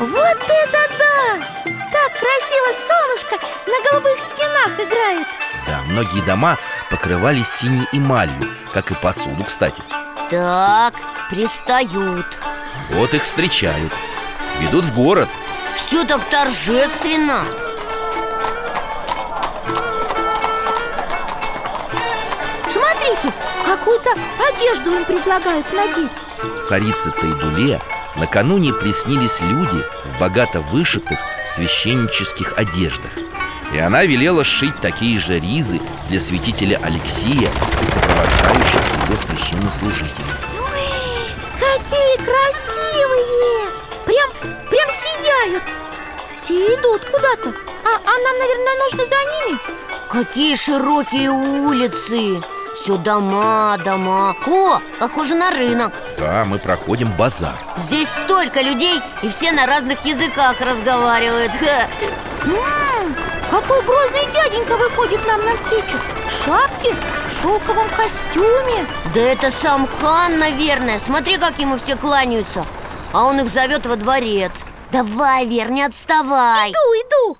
Вот 0.00 0.10
это 0.10 0.78
да! 0.98 1.46
Так 1.92 2.18
красиво 2.18 2.72
солнышко 2.88 3.46
на 3.66 3.90
голубых 3.90 4.18
стенах 4.18 4.80
играет 4.80 5.28
Да, 5.72 5.80
многие 5.86 6.20
дома 6.20 6.58
покрывались 6.90 7.48
синей 7.48 7.88
эмалью 7.92 8.50
Как 8.74 8.90
и 8.90 8.94
посуду, 8.94 9.42
кстати. 9.42 9.82
Так, 10.28 10.92
пристают. 11.30 12.26
Вот 12.90 13.14
их 13.14 13.22
встречают. 13.22 13.90
Ведут 14.60 14.84
в 14.84 14.94
город. 14.94 15.30
Все 15.74 16.04
так 16.04 16.20
торжественно. 16.28 17.46
Смотрите, 22.68 23.32
какую-то 23.64 24.10
одежду 24.52 24.94
им 24.94 25.04
предлагают 25.06 25.72
надеть. 25.72 26.62
Царице 26.62 27.10
Тайдуле 27.12 27.80
накануне 28.16 28.74
приснились 28.74 29.40
люди 29.40 29.82
в 30.04 30.20
богато 30.20 30.60
вышитых 30.60 31.18
священнических 31.46 32.58
одеждах 32.58 33.12
И 33.72 33.78
она 33.78 34.04
велела 34.04 34.44
сшить 34.44 34.78
такие 34.80 35.18
же 35.18 35.40
ризы 35.40 35.80
для 36.08 36.20
святителя 36.20 36.78
Алексия 36.82 37.50
и 37.82 37.86
сопровождающих 37.86 38.82
его 39.08 39.16
священнослужителей. 39.16 40.34
Ой, 40.60 41.34
какие 41.58 42.16
красивые! 42.16 43.70
Прям, 44.04 44.30
прям 44.68 44.88
сияют! 44.90 45.62
Все 46.32 46.74
идут 46.74 47.02
куда-то 47.06 47.54
а, 47.84 47.96
а 47.96 48.18
нам, 48.18 48.38
наверное, 48.38 48.74
нужно 48.84 49.04
за 49.04 49.50
ними. 49.50 49.60
Какие 50.08 50.54
широкие 50.54 51.30
улицы! 51.30 52.42
Все 52.74 52.96
дома, 52.96 53.76
дома. 53.84 54.34
О, 54.46 54.80
похоже 54.98 55.34
на 55.34 55.50
рынок. 55.50 55.92
Да, 56.18 56.44
мы 56.46 56.58
проходим 56.58 57.12
базар. 57.12 57.54
Здесь 57.76 58.08
столько 58.08 58.62
людей 58.62 59.00
И 59.22 59.28
все 59.28 59.52
на 59.52 59.66
разных 59.66 60.04
языках 60.06 60.60
разговаривают. 60.60 61.52
Ха. 61.60 61.88
Какой 63.52 63.82
грозный 63.82 64.26
дяденька 64.32 64.78
выходит 64.78 65.26
нам 65.26 65.44
навстречу? 65.44 65.98
В 66.26 66.44
шапке, 66.46 66.96
в 67.28 67.42
шелковом 67.42 67.86
костюме. 67.90 68.86
Да 69.14 69.20
это 69.20 69.50
сам 69.50 69.86
хан, 69.86 70.38
наверное. 70.38 70.98
Смотри, 70.98 71.36
как 71.36 71.58
ему 71.58 71.76
все 71.76 71.96
кланяются. 71.96 72.64
А 73.12 73.26
он 73.26 73.40
их 73.40 73.48
зовет 73.48 73.84
во 73.84 73.96
дворец. 73.96 74.52
Давай, 74.90 75.44
Вер, 75.44 75.70
не 75.70 75.82
отставай. 75.82 76.70
Иду, 76.70 76.78
иду. 77.04 77.36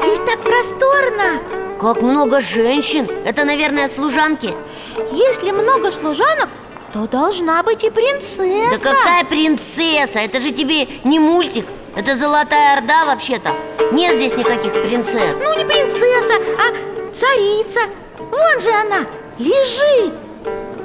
Здесь 0.00 0.20
так 0.24 0.38
просторно. 0.44 1.42
Как 1.80 2.00
много 2.00 2.40
женщин. 2.40 3.08
Это, 3.24 3.44
наверное, 3.44 3.88
служанки. 3.88 4.54
Если 5.10 5.50
много 5.50 5.90
служанок, 5.90 6.48
то 6.92 7.08
должна 7.08 7.60
быть 7.64 7.82
и 7.82 7.90
Да 7.90 7.96
принцесса 7.96 8.88
какая 8.88 9.24
принцесса? 9.24 10.20
Это 10.20 10.38
же 10.38 10.52
тебе 10.52 10.86
не 11.02 11.18
мультик. 11.18 11.66
Это 11.96 12.14
Золотая 12.14 12.74
Орда 12.76 13.04
вообще-то 13.06 13.50
Нет 13.92 14.16
здесь 14.16 14.36
никаких 14.36 14.72
принцесс. 14.72 15.38
Ну, 15.38 15.56
не 15.56 15.64
принцесса, 15.64 16.34
а 16.58 17.12
царица. 17.12 17.80
Вон 18.18 18.60
же 18.60 18.70
она, 18.70 19.06
лежит. 19.38 20.12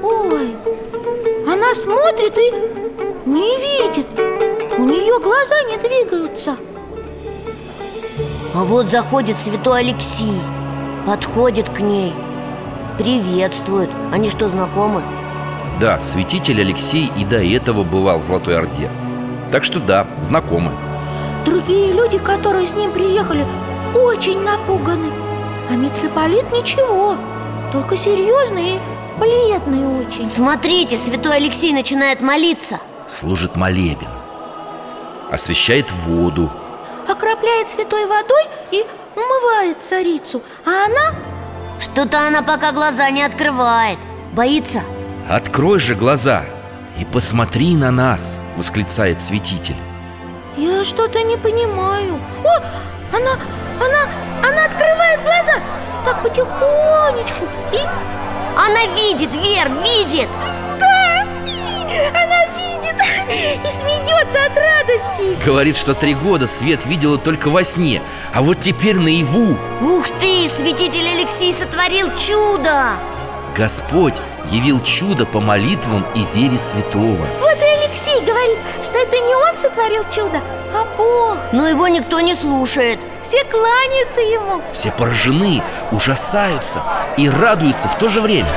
Ой, 0.04 0.56
она 1.48 1.74
смотрит 1.74 2.38
и 2.38 2.52
не 3.26 3.58
видит. 3.58 4.08
У 4.78 4.84
нее 4.84 5.20
глаза 5.20 5.56
не 5.70 5.78
двигаются. 5.78 6.58
А 8.54 8.64
вот 8.64 8.88
заходит 8.88 9.40
святой 9.40 9.80
Алексей 9.80 10.40
Подходит 11.08 11.70
к 11.70 11.80
ней 11.80 12.14
Приветствует. 12.98 13.90
Они 14.12 14.30
что, 14.30 14.50
знакомы? 14.50 15.04
Да, 15.80 16.00
святитель 16.00 16.62
Алексей 16.62 17.10
и 17.18 17.26
до 17.26 17.44
этого 17.44 17.84
бывал 17.84 18.20
в 18.20 18.24
Золотой 18.24 18.58
Орде. 18.58 18.92
Так 19.52 19.64
что 19.64 19.80
да, 19.80 20.06
знакомы 20.22 20.72
Другие 21.46 21.94
люди, 21.94 22.18
которые 22.20 22.68
с 22.68 22.74
ним 22.74 22.92
приехали, 22.92 23.48
очень 23.96 24.42
напуганы. 24.42 25.12
А 25.70 25.74
митрополит 25.74 26.52
ничего 26.52 27.16
Только 27.72 27.96
серьезный 27.96 28.76
и 28.76 28.82
бледный 29.18 29.88
очень. 29.88 30.28
Смотрите, 30.28 30.98
святой 30.98 31.38
Алексей 31.38 31.72
начинает 31.74 32.22
молиться. 32.22 32.80
Служит 33.08 33.56
молебен. 33.56 34.10
Освещает 35.32 35.90
воду. 36.06 36.52
Окропляет 37.08 37.70
святой 37.70 38.06
водой 38.06 38.44
и 38.72 38.86
умывает 39.16 39.82
царицу. 39.82 40.42
А 40.66 40.86
она? 40.86 41.16
Что-то 41.80 42.28
она 42.28 42.42
пока 42.42 42.72
глаза 42.72 43.10
не 43.10 43.24
открывает. 43.24 43.98
Боится? 44.34 44.82
Открой 45.30 45.80
же 45.80 45.96
глаза 45.96 46.44
и 47.00 47.06
посмотри 47.06 47.76
на 47.76 47.90
нас 47.92 48.40
Восклицает 48.58 49.20
святитель 49.22 49.76
Я 50.58 50.84
что-то 50.84 51.22
не 51.24 51.38
понимаю. 51.38 52.20
О, 52.44 53.16
она, 53.16 53.32
она, 53.80 54.48
она 54.48 54.66
открывает 54.66 55.22
глаза. 55.24 55.54
Так 56.06 56.22
потихонечку. 56.24 57.46
И 57.74 57.80
Она 58.58 58.86
видит, 58.96 59.34
Вер, 59.34 59.70
видит. 59.84 60.30
Да, 60.80 61.22
она 62.10 62.46
видит. 62.58 62.96
И 63.64 63.72
смеется 63.72 64.40
от 64.46 64.58
радости. 64.58 65.46
Говорит, 65.46 65.78
что 65.78 65.94
три 65.94 66.14
года 66.16 66.48
Свет 66.48 66.86
видела 66.86 67.18
только 67.18 67.50
во 67.50 67.64
сне. 67.64 68.02
А 68.34 68.42
вот 68.42 68.60
теперь 68.60 68.98
наяву. 68.98 69.58
Ух 69.82 70.08
ты, 70.20 70.50
святитель 70.50 71.08
Алексей 71.08 71.54
сотворил 71.54 72.10
чудо. 72.18 72.94
Господь 73.56 74.16
явил 74.52 74.82
чудо 74.82 75.26
по 75.26 75.40
молитвам 75.40 76.06
и 76.16 76.26
вере 76.36 76.58
святого. 76.58 77.26
Вот 77.40 77.58
и 77.58 77.71
Алексей 77.92 78.22
говорит, 78.22 78.58
что 78.82 78.98
это 78.98 79.18
не 79.18 79.36
он 79.36 79.58
сотворил 79.58 80.06
чудо, 80.16 80.42
а 80.74 80.86
Бог. 80.96 81.36
Но 81.52 81.68
его 81.68 81.90
никто 81.90 82.22
не 82.22 82.34
слушает. 82.34 82.98
Все 83.22 83.44
кланяются 83.44 84.22
ему. 84.22 84.62
Все 84.72 84.92
поражены, 84.92 85.62
ужасаются 85.92 86.82
и 87.18 87.30
радуются 87.30 87.90
в 87.90 87.98
то 87.98 88.08
же 88.08 88.22
время. 88.22 88.48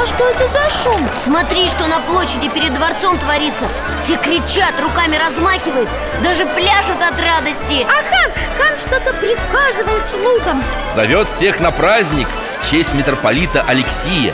А 0.00 0.06
что 0.06 0.26
это 0.30 0.46
за 0.46 0.70
шум? 0.82 1.06
Смотри, 1.22 1.68
что 1.68 1.86
на 1.86 2.00
площади 2.00 2.48
перед 2.48 2.72
дворцом 2.72 3.18
творится. 3.18 3.66
Все 3.98 4.16
кричат, 4.16 4.80
руками 4.80 5.16
размахивают 5.16 5.88
Даже 6.22 6.46
пляшут 6.46 7.02
от 7.02 7.20
радости. 7.20 7.86
А 7.86 8.02
хан, 8.08 8.32
хан 8.56 8.76
что-то 8.78 9.12
приказывает 9.18 10.08
слугам. 10.08 10.64
Зовет 10.94 11.28
всех 11.28 11.60
на 11.60 11.72
праздник 11.72 12.28
в 12.60 12.70
честь 12.70 12.94
митрополита 12.94 13.62
Алексия. 13.68 14.32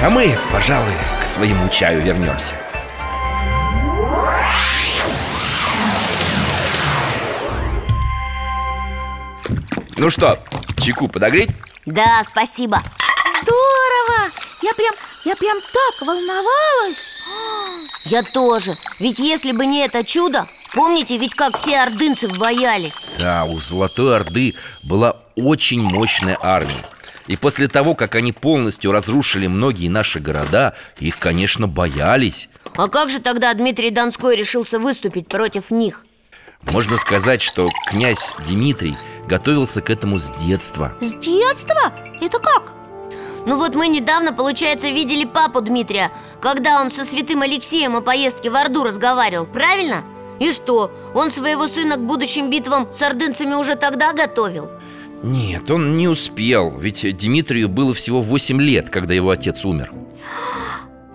А 0.00 0.08
мы, 0.08 0.38
пожалуй, 0.50 0.94
к 1.20 1.26
своему 1.26 1.68
чаю 1.68 2.00
вернемся 2.00 2.54
Ну 9.98 10.10
что, 10.10 10.38
чайку 10.78 11.08
подогреть? 11.08 11.48
Да, 11.86 12.22
спасибо 12.24 12.82
Здорово! 13.42 14.30
Я 14.62 14.74
прям, 14.74 14.94
я 15.24 15.36
прям 15.36 15.58
так 15.60 16.06
волновалась 16.06 17.08
Я 18.04 18.22
тоже 18.22 18.76
Ведь 19.00 19.18
если 19.18 19.52
бы 19.52 19.64
не 19.64 19.80
это 19.86 20.04
чудо 20.04 20.46
Помните, 20.74 21.16
ведь 21.16 21.34
как 21.34 21.56
все 21.56 21.78
ордынцев 21.78 22.36
боялись 22.38 22.92
Да, 23.18 23.44
у 23.44 23.58
Золотой 23.58 24.16
Орды 24.16 24.54
была 24.82 25.16
очень 25.34 25.82
мощная 25.82 26.36
армия 26.42 26.84
И 27.26 27.36
после 27.36 27.66
того, 27.68 27.94
как 27.94 28.16
они 28.16 28.32
полностью 28.32 28.92
разрушили 28.92 29.46
многие 29.46 29.88
наши 29.88 30.18
города 30.20 30.74
Их, 30.98 31.18
конечно, 31.18 31.68
боялись 31.68 32.50
А 32.76 32.88
как 32.88 33.08
же 33.08 33.20
тогда 33.20 33.54
Дмитрий 33.54 33.90
Донской 33.90 34.36
решился 34.36 34.78
выступить 34.78 35.28
против 35.28 35.70
них? 35.70 36.04
Можно 36.62 36.96
сказать, 36.96 37.42
что 37.42 37.70
князь 37.86 38.32
Дмитрий 38.48 38.96
готовился 39.26 39.82
к 39.82 39.90
этому 39.90 40.18
с 40.18 40.30
детства 40.30 40.92
С 41.00 41.12
детства? 41.12 41.92
Это 42.20 42.38
как? 42.38 42.72
Ну 43.46 43.56
вот 43.56 43.74
мы 43.74 43.88
недавно, 43.88 44.32
получается, 44.32 44.88
видели 44.88 45.24
папу 45.24 45.60
Дмитрия 45.60 46.10
Когда 46.40 46.80
он 46.80 46.90
со 46.90 47.04
святым 47.04 47.42
Алексеем 47.42 47.96
о 47.96 48.00
поездке 48.00 48.50
в 48.50 48.56
Орду 48.56 48.82
разговаривал, 48.82 49.46
правильно? 49.46 50.02
И 50.38 50.50
что, 50.50 50.90
он 51.14 51.30
своего 51.30 51.66
сына 51.66 51.96
к 51.96 52.00
будущим 52.00 52.50
битвам 52.50 52.92
с 52.92 53.00
ордынцами 53.00 53.54
уже 53.54 53.74
тогда 53.74 54.12
готовил? 54.12 54.70
Нет, 55.22 55.70
он 55.70 55.96
не 55.96 56.08
успел, 56.08 56.76
ведь 56.78 57.16
Дмитрию 57.16 57.68
было 57.68 57.94
всего 57.94 58.20
8 58.20 58.60
лет, 58.60 58.90
когда 58.90 59.14
его 59.14 59.30
отец 59.30 59.64
умер 59.64 59.92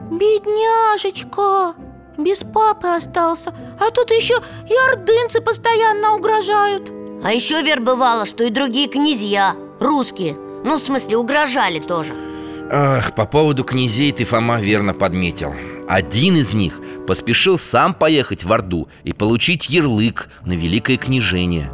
Бедняжечка 0.09 1.75
Без 2.17 2.39
папы 2.39 2.87
остался 2.87 3.53
А 3.79 3.91
тут 3.91 4.09
еще 4.09 4.35
и 4.67 4.91
ордынцы 4.91 5.39
постоянно 5.41 6.15
угрожают 6.15 7.00
А 7.23 7.31
еще 7.31 7.61
вер 7.61 7.81
бывало, 7.81 8.25
что 8.25 8.43
и 8.43 8.49
другие 8.49 8.87
князья, 8.87 9.55
русские 9.79 10.35
Ну, 10.63 10.77
в 10.77 10.81
смысле, 10.81 11.17
угрожали 11.17 11.79
тоже. 11.79 12.13
Ах, 12.71 13.15
по 13.15 13.25
поводу 13.25 13.63
князей 13.63 14.11
ты, 14.11 14.23
Фома, 14.25 14.59
верно 14.59 14.93
подметил. 14.93 15.53
Один 15.89 16.37
из 16.37 16.53
них 16.53 16.79
поспешил 17.07 17.57
сам 17.57 17.93
поехать 17.93 18.43
в 18.43 18.53
Орду 18.53 18.87
и 19.03 19.11
получить 19.13 19.69
ярлык 19.69 20.29
на 20.45 20.53
великое 20.53 20.97
княжение. 20.97 21.71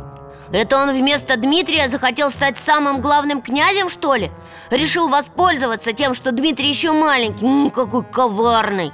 Это 0.51 0.77
он 0.81 0.95
вместо 0.95 1.37
Дмитрия 1.37 1.89
захотел 1.89 2.31
стать 2.31 2.57
самым 2.57 3.01
главным 3.01 3.41
князем, 3.41 3.89
что 3.89 4.15
ли? 4.15 4.31
Решил 4.71 5.09
воспользоваться 5.09 5.91
тем, 5.91 6.13
что 6.13 6.31
Дмитрий 6.31 6.69
еще 6.69 6.93
маленький. 6.93 7.45
М, 7.45 7.69
Какой 7.69 8.03
коварный. 8.03 8.91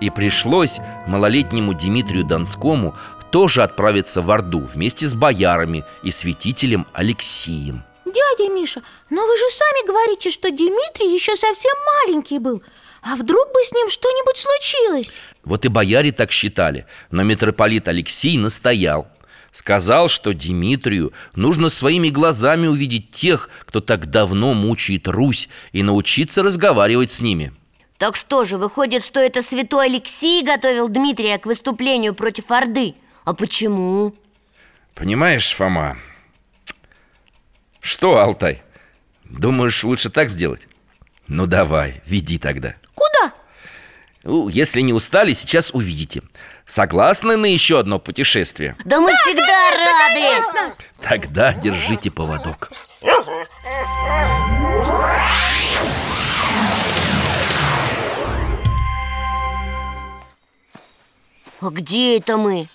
И 0.00 0.10
пришлось 0.10 0.80
малолетнему 1.06 1.74
Дмитрию 1.74 2.24
Донскому 2.24 2.94
тоже 3.32 3.62
отправиться 3.62 4.20
в 4.20 4.30
Орду 4.30 4.60
вместе 4.60 5.06
с 5.06 5.14
боярами 5.14 5.84
и 6.04 6.10
святителем 6.10 6.86
Алексием 6.92 7.82
Дядя 8.04 8.52
Миша, 8.52 8.82
но 9.08 9.26
вы 9.26 9.36
же 9.38 9.44
сами 9.50 9.86
говорите, 9.86 10.30
что 10.30 10.50
Дмитрий 10.50 11.12
еще 11.12 11.34
совсем 11.34 11.72
маленький 12.04 12.38
был 12.38 12.62
А 13.02 13.16
вдруг 13.16 13.48
бы 13.52 13.64
с 13.64 13.72
ним 13.72 13.88
что-нибудь 13.88 14.36
случилось? 14.36 15.12
Вот 15.44 15.64
и 15.64 15.68
бояре 15.68 16.12
так 16.12 16.30
считали, 16.30 16.86
но 17.10 17.22
митрополит 17.22 17.88
Алексий 17.88 18.36
настоял 18.36 19.08
Сказал, 19.50 20.08
что 20.08 20.34
Дмитрию 20.34 21.12
нужно 21.34 21.70
своими 21.70 22.10
глазами 22.10 22.66
увидеть 22.66 23.12
тех, 23.12 23.48
кто 23.64 23.80
так 23.80 24.10
давно 24.10 24.52
мучает 24.52 25.08
Русь 25.08 25.48
И 25.72 25.82
научиться 25.82 26.42
разговаривать 26.42 27.10
с 27.10 27.22
ними 27.22 27.54
Так 27.96 28.16
что 28.16 28.44
же, 28.44 28.58
выходит, 28.58 29.02
что 29.02 29.20
это 29.20 29.40
святой 29.40 29.86
Алексей 29.86 30.42
готовил 30.44 30.88
Дмитрия 30.88 31.38
к 31.38 31.46
выступлению 31.46 32.14
против 32.14 32.50
Орды? 32.50 32.94
А 33.24 33.34
почему? 33.34 34.14
Понимаешь, 34.94 35.54
Фома 35.54 35.96
Что, 37.80 38.18
Алтай? 38.18 38.62
Думаешь, 39.24 39.84
лучше 39.84 40.10
так 40.10 40.28
сделать? 40.28 40.66
Ну 41.28 41.46
давай, 41.46 42.02
веди 42.04 42.38
тогда 42.38 42.74
Куда? 42.94 43.32
Ну, 44.24 44.48
Если 44.48 44.80
не 44.80 44.92
устали, 44.92 45.34
сейчас 45.34 45.72
увидите 45.72 46.22
Согласны 46.66 47.36
на 47.36 47.46
еще 47.46 47.78
одно 47.78 47.98
путешествие? 48.00 48.76
Да 48.84 49.00
мы 49.00 49.12
всегда 49.14 49.70
рады! 49.70 50.74
Тогда 51.00 51.54
держите 51.54 52.10
поводок 52.10 52.70
А 61.60 61.70
где 61.70 62.18
это 62.18 62.36
мы? 62.36 62.66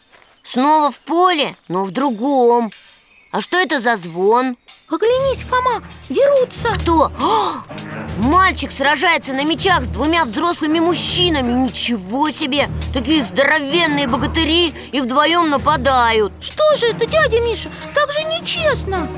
Снова 0.48 0.92
в 0.92 1.00
поле, 1.00 1.58
но 1.68 1.84
в 1.84 1.92
другом 1.92 2.72
А 3.34 3.42
что 3.42 3.58
это 3.58 3.82
за 3.82 3.98
звон? 3.98 4.56
Оглянись, 4.90 5.44
Фома, 5.44 5.84
дерутся 6.08 6.70
Кто? 6.80 7.12
А! 7.22 7.66
Мальчик 8.24 8.72
сражается 8.72 9.34
на 9.34 9.44
мечах 9.44 9.84
с 9.84 9.90
двумя 9.90 10.24
взрослыми 10.24 10.80
мужчинами 10.80 11.52
Ничего 11.52 12.32
себе! 12.32 12.70
Такие 12.94 13.24
здоровенные 13.24 14.08
богатыри 14.08 14.74
и 14.94 15.02
вдвоем 15.02 15.50
нападают 15.50 16.32
Что 16.40 16.64
же 16.78 16.86
это, 16.86 17.06
дядя 17.06 17.42
Миша? 17.42 17.70
Так 17.94 18.10
же 18.14 18.24
нечестно 18.24 19.10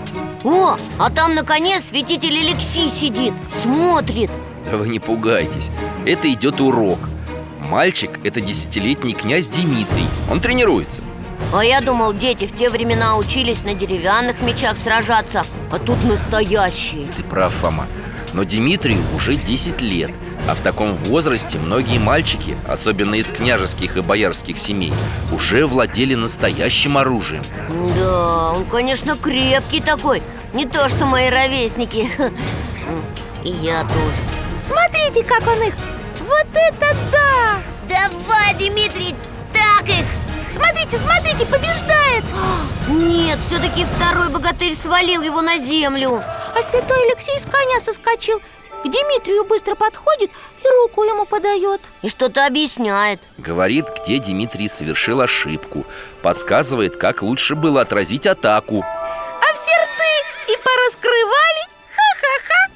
О, 0.44 0.78
а 0.98 1.12
там 1.12 1.36
на 1.36 1.44
коне 1.44 1.80
святитель 1.80 2.40
Алексей 2.40 2.90
сидит, 2.90 3.36
смотрит 3.52 4.32
Да 4.66 4.78
вы 4.78 4.88
не 4.88 5.00
пугайтесь 5.00 5.70
Это 6.08 6.34
идет 6.34 6.60
урок 6.60 6.98
Мальчик– 7.60 8.20
это 8.24 8.42
десятилетний 8.42 9.14
князь 9.14 9.48
Дмитрий 9.48 10.08
Он 10.32 10.42
тренируется 10.42 11.04
А 11.52 11.64
я 11.66 11.82
думал, 11.82 12.14
дети 12.14 12.46
в 12.46 12.56
те 12.56 12.70
времена 12.70 13.18
учились 13.18 13.64
на 13.64 13.74
деревянных 13.74 14.42
мечах 14.42 14.78
сражаться 14.78 15.42
А 15.72 15.80
тут 15.80 16.04
настоящие. 16.04 17.08
Ты 17.16 17.24
прав, 17.24 17.52
Фома. 17.62 17.88
Но 18.34 18.44
Дмитрию 18.44 19.02
уже 19.16 19.34
10 19.34 19.82
лет 19.82 20.12
А 20.48 20.54
в 20.54 20.62
таком 20.62 20.96
возрасте 20.96 21.58
многие 21.58 21.98
мальчики, 21.98 22.56
особенно 22.68 23.16
из 23.16 23.32
княжеских 23.32 23.98
и 23.98 24.02
боярских 24.02 24.60
семей 24.60 24.94
Уже 25.32 25.66
владели 25.66 26.14
настоящим 26.14 26.98
оружием. 26.98 27.42
Да, 27.98 28.52
он, 28.52 28.66
конечно, 28.66 29.16
крепкий 29.16 29.82
такой 29.82 30.22
Не 30.54 30.66
то, 30.66 30.88
что 30.88 31.06
мои 31.06 31.30
ровесники. 31.30 32.12
И 33.44 33.50
я 33.50 33.82
тоже. 33.82 34.22
Смотрите, 34.64 35.24
как 35.24 35.42
он 35.48 35.64
их. 35.64 35.74
Вот 36.20 36.48
это 36.54 36.96
да! 37.12 37.60
Давай, 37.88 38.54
Дмитрий, 38.54 39.16
так 39.52 39.88
их! 39.88 40.06
Смотрите, 40.50 40.98
смотрите, 40.98 41.46
побеждает! 41.46 42.24
Нет, 42.88 43.38
все-таки 43.40 43.86
второй 43.86 44.30
богатырь 44.30 44.74
свалил 44.74 45.22
его 45.22 45.42
на 45.42 45.60
землю. 45.60 46.24
А 46.56 46.62
святой 46.64 47.04
Алексей 47.08 47.40
с 47.40 47.44
коня 47.46 47.80
соскочил 47.86 48.42
К 48.84 48.88
Дмитрию 48.88 49.46
быстро 49.46 49.76
подходит 49.76 50.32
и 50.64 50.68
руку 50.82 51.04
ему 51.04 51.26
подает. 51.26 51.82
И 52.02 52.10
что-то 52.10 52.48
объясняет. 52.48 53.22
Говорит, 53.38 53.86
где 54.02 54.18
Дмитрий 54.18 54.70
совершил 54.70 55.22
ошибку. 55.22 55.86
Подсказывает, 56.24 56.98
как 56.98 57.22
лучше 57.22 57.54
было 57.54 57.82
отразить 57.82 58.26
атаку. 58.26 58.84
А 58.84 59.54
все 59.54 59.72
рты 59.72 60.52
и 60.52 60.58
пораскрывали. 60.58 61.64
Ха-ха-ха. 61.96 62.72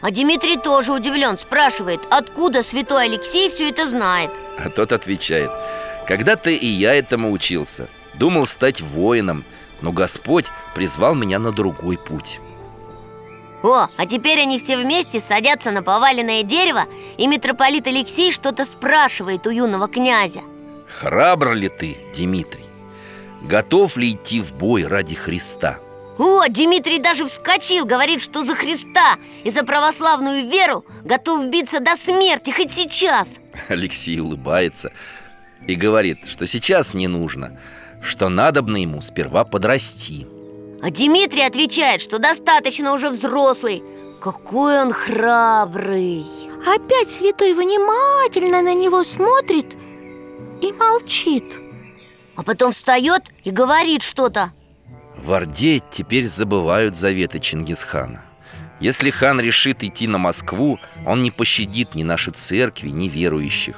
А 0.00 0.10
Дмитрий 0.10 0.56
тоже 0.56 0.94
удивлен, 0.94 1.36
спрашивает, 1.36 2.00
откуда 2.08 2.62
святой 2.62 3.04
Алексей 3.04 3.50
все 3.50 3.68
это 3.68 3.86
знает? 3.86 4.30
А 4.58 4.70
тот 4.70 4.92
отвечает 4.92 5.50
Когда-то 6.06 6.50
и 6.50 6.66
я 6.66 6.94
этому 6.94 7.32
учился. 7.32 7.88
Думал 8.14 8.46
стать 8.46 8.80
воином 8.80 9.44
Но 9.80 9.92
Господь 9.92 10.46
призвал 10.74 11.14
меня 11.14 11.38
на 11.38 11.52
другой 11.52 11.98
путь. 11.98 12.40
О, 13.62 13.88
а 13.96 14.06
теперь 14.06 14.40
они 14.40 14.58
все 14.58 14.76
вместе 14.76 15.20
садятся 15.20 15.70
на 15.70 15.82
поваленное 15.82 16.42
дерево 16.42 16.84
И 17.16 17.26
митрополит 17.26 17.86
Алексей 17.86 18.30
что-то 18.30 18.64
спрашивает 18.64 19.46
у 19.46 19.50
юного 19.50 19.88
князя. 19.88 20.40
Храбр 20.86 21.52
ли 21.54 21.68
ты, 21.68 21.96
Дмитрий? 22.14 22.64
Готов 23.42 23.96
ли 23.96 24.12
идти 24.12 24.40
в 24.40 24.52
бой 24.52 24.86
ради 24.86 25.14
Христа? 25.14 25.78
О, 26.18 26.42
Дмитрий 26.48 26.98
даже 26.98 27.26
вскочил, 27.26 27.84
говорит, 27.84 28.22
что 28.22 28.42
за 28.42 28.54
Христа 28.54 29.16
и 29.44 29.50
за 29.50 29.64
православную 29.64 30.48
веру 30.48 30.84
готов 31.04 31.46
биться 31.48 31.80
до 31.80 31.94
смерти, 31.94 32.50
хоть 32.50 32.72
сейчас. 32.72 33.36
Алексей 33.68 34.18
улыбается 34.18 34.92
и 35.66 35.74
говорит, 35.74 36.26
что 36.26 36.46
сейчас 36.46 36.94
не 36.94 37.08
нужно 37.08 37.58
Что 38.02 38.28
надобно 38.28 38.76
ему 38.76 39.02
сперва 39.02 39.44
подрасти. 39.44 40.26
А 40.82 40.90
Дмитрий 40.90 41.42
отвечает, 41.42 42.00
что 42.00 42.18
достаточно 42.18 42.92
уже 42.92 43.10
взрослый. 43.10 43.82
Какой 44.20 44.80
он 44.80 44.92
храбрый. 44.92 46.24
Опять 46.66 47.10
святой 47.10 47.54
внимательно 47.54 48.62
на 48.62 48.74
него 48.74 49.02
смотрит 49.02 49.66
и 50.60 50.72
молчит. 50.72 51.44
А 52.36 52.42
потом 52.42 52.72
встает 52.72 53.22
и 53.44 53.50
говорит 53.50 54.02
что-то. 54.02 54.52
В 55.16 55.32
Орде 55.32 55.80
теперь 55.90 56.28
забывают 56.28 56.96
заветы 56.96 57.40
Чингисхана. 57.40 58.22
Если 58.78 59.10
хан 59.10 59.40
решит 59.40 59.82
идти 59.82 60.06
на 60.06 60.18
Москву 60.18 60.78
Он 61.06 61.22
не 61.22 61.30
пощадит 61.30 61.94
ни 61.94 62.02
наши 62.02 62.30
церкви, 62.30 62.90
ни 62.90 63.08
верующих 63.08 63.76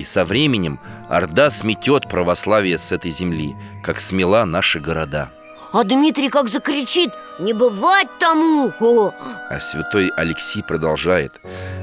И 0.00 0.04
со 0.04 0.24
временем 0.24 0.80
Орда 1.10 1.50
сметет 1.50 2.08
православие 2.08 2.78
с 2.78 2.90
этой 2.90 3.10
земли 3.10 3.54
Как 3.82 4.00
смела 4.00 4.46
наши 4.46 4.80
города 4.80 5.28
А 5.72 5.84
Дмитрий 5.84 6.30
как 6.30 6.48
закричит 6.48 7.10
Не 7.38 7.52
бывать 7.52 8.08
тому! 8.18 8.72
О, 8.80 9.12
А 9.50 9.60
святой 9.60 10.10
Алексий 10.16 10.62
продолжает 10.62 11.34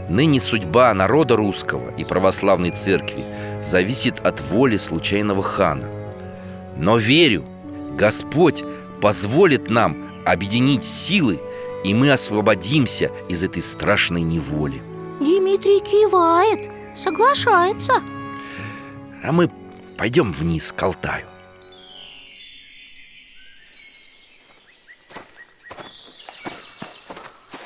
Ныне 0.10 0.40
судьба 0.40 0.92
народа 0.96 1.36
русского 1.36 1.92
и 1.96 2.04
православной 2.04 2.72
церкви 2.72 3.24
Зависит 3.62 4.26
от 4.26 4.42
воли 4.50 4.78
случайного 4.78 5.44
хана. 5.44 5.88
Но 6.76 6.98
верю, 6.98 7.46
Господь 8.00 8.64
позволит 9.00 9.70
нам 9.70 9.96
объединить 10.26 10.86
силы 10.86 11.40
И 11.84 11.94
мы 11.94 12.12
освободимся 12.12 13.12
из 13.30 13.44
этой 13.44 13.62
страшной 13.62 14.24
неволи 14.24 14.82
Дмитрий 15.20 15.80
кивает, 15.80 16.70
соглашается 16.98 17.94
А 19.24 19.32
мы 19.32 19.50
пойдем 19.98 20.32
вниз 20.32 20.74
к 20.76 20.84
Алтаю 20.84 21.28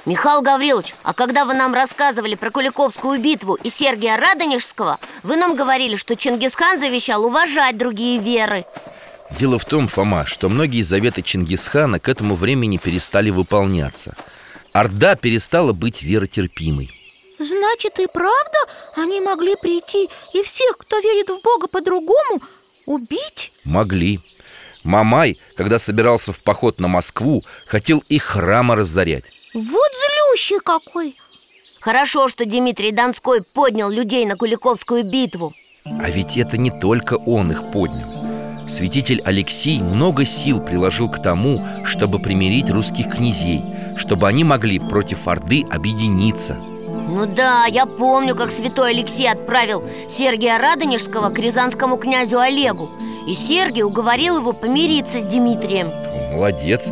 Михаил 0.05 0.41
Гаврилович, 0.41 0.95
а 1.03 1.13
когда 1.13 1.45
вы 1.45 1.53
нам 1.53 1.73
рассказывали 1.75 2.33
про 2.33 2.49
Куликовскую 2.49 3.21
битву 3.21 3.53
и 3.53 3.69
Сергия 3.69 4.17
Радонежского, 4.17 4.99
вы 5.21 5.37
нам 5.37 5.55
говорили, 5.55 5.95
что 5.95 6.15
Чингисхан 6.15 6.79
завещал 6.79 7.23
уважать 7.23 7.77
другие 7.77 8.19
веры. 8.19 8.65
Дело 9.39 9.59
в 9.59 9.65
том, 9.65 9.87
Фома, 9.87 10.25
что 10.25 10.49
многие 10.49 10.81
заветы 10.81 11.21
Чингисхана 11.21 11.99
к 11.99 12.09
этому 12.09 12.35
времени 12.35 12.77
перестали 12.77 13.29
выполняться. 13.29 14.15
Орда 14.73 15.15
перестала 15.15 15.71
быть 15.71 16.01
веротерпимой. 16.01 17.00
Значит, 17.41 17.99
и 17.99 18.07
правда 18.07 18.57
они 18.95 19.19
могли 19.19 19.55
прийти 19.55 20.09
и 20.33 20.43
всех, 20.43 20.77
кто 20.77 20.99
верит 20.99 21.29
в 21.29 21.41
Бога 21.41 21.67
по-другому, 21.67 22.41
убить? 22.85 23.51
Могли. 23.63 24.19
Мамай, 24.83 25.39
когда 25.55 25.79
собирался 25.79 26.33
в 26.33 26.41
поход 26.41 26.79
на 26.79 26.87
Москву, 26.87 27.43
хотел 27.65 28.03
и 28.09 28.19
храмы 28.19 28.75
разорять. 28.75 29.25
Вот 29.53 29.91
злющий 30.35 30.59
какой! 30.59 31.17
Хорошо, 31.79 32.27
что 32.27 32.45
Дмитрий 32.45 32.91
Донской 32.91 33.41
поднял 33.41 33.89
людей 33.89 34.25
на 34.25 34.35
Куликовскую 34.35 35.03
битву. 35.03 35.53
А 35.83 36.11
ведь 36.11 36.37
это 36.37 36.57
не 36.57 36.69
только 36.69 37.15
он 37.15 37.51
их 37.51 37.71
поднял. 37.71 38.67
Святитель 38.67 39.21
Алексей 39.25 39.79
много 39.79 40.25
сил 40.25 40.63
приложил 40.63 41.09
к 41.09 41.21
тому, 41.21 41.65
чтобы 41.85 42.19
примирить 42.19 42.69
русских 42.69 43.09
князей 43.09 43.63
Чтобы 43.97 44.27
они 44.27 44.43
могли 44.43 44.77
против 44.77 45.27
Орды 45.27 45.65
объединиться 45.69 46.57
Ну 47.13 47.25
да, 47.25 47.65
я 47.65 47.85
помню, 47.85 48.35
как 48.35 48.51
святой 48.51 48.91
Алексей 48.91 49.29
отправил 49.29 49.83
Сергия 50.07 50.57
Радонежского 50.57 51.29
к 51.29 51.39
рязанскому 51.39 51.97
князю 51.97 52.39
Олегу. 52.39 52.89
И 53.27 53.33
Сергий 53.33 53.83
уговорил 53.83 54.37
его 54.37 54.53
помириться 54.53 55.21
с 55.21 55.25
Дмитрием. 55.25 55.91
Молодец. 56.33 56.89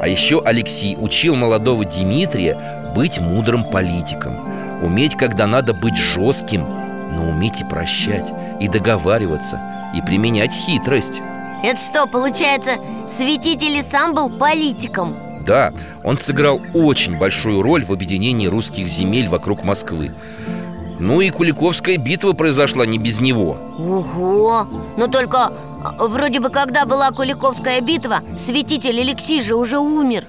А 0.00 0.06
еще 0.06 0.40
Алексей 0.44 0.96
учил 0.98 1.34
молодого 1.34 1.84
Дмитрия 1.84 2.92
быть 2.94 3.18
мудрым 3.18 3.64
политиком 3.64 4.56
Уметь, 4.82 5.16
когда 5.16 5.46
надо 5.46 5.72
быть 5.72 5.96
жестким, 5.96 6.62
но 7.16 7.30
уметь 7.30 7.60
и 7.60 7.64
прощать, 7.64 8.26
и 8.60 8.68
договариваться, 8.68 9.58
и 9.94 10.02
применять 10.02 10.52
хитрость. 10.52 11.22
Это 11.64 11.80
что, 11.80 12.06
получается, 12.06 12.72
святитель 13.08 13.78
и 13.78 13.82
сам 13.82 14.14
был 14.14 14.28
политиком? 14.28 15.16
Да, 15.46 15.72
он 16.02 16.18
сыграл 16.18 16.60
очень 16.74 17.18
большую 17.18 17.62
роль 17.62 17.84
в 17.84 17.92
объединении 17.92 18.48
русских 18.48 18.88
земель 18.88 19.28
вокруг 19.28 19.62
Москвы. 19.62 20.12
Ну 20.98 21.20
и 21.20 21.30
Куликовская 21.30 21.98
битва 21.98 22.32
произошла 22.32 22.84
не 22.84 22.98
без 22.98 23.20
него. 23.20 23.52
Ого! 23.78 24.66
Но 24.96 25.06
только 25.06 25.52
а, 25.84 26.06
вроде 26.08 26.40
бы 26.40 26.50
когда 26.50 26.84
была 26.84 27.10
Куликовская 27.10 27.80
битва 27.80 28.22
Святитель 28.36 28.98
Алексей 29.00 29.40
же 29.40 29.54
уже 29.54 29.78
умер. 29.78 30.24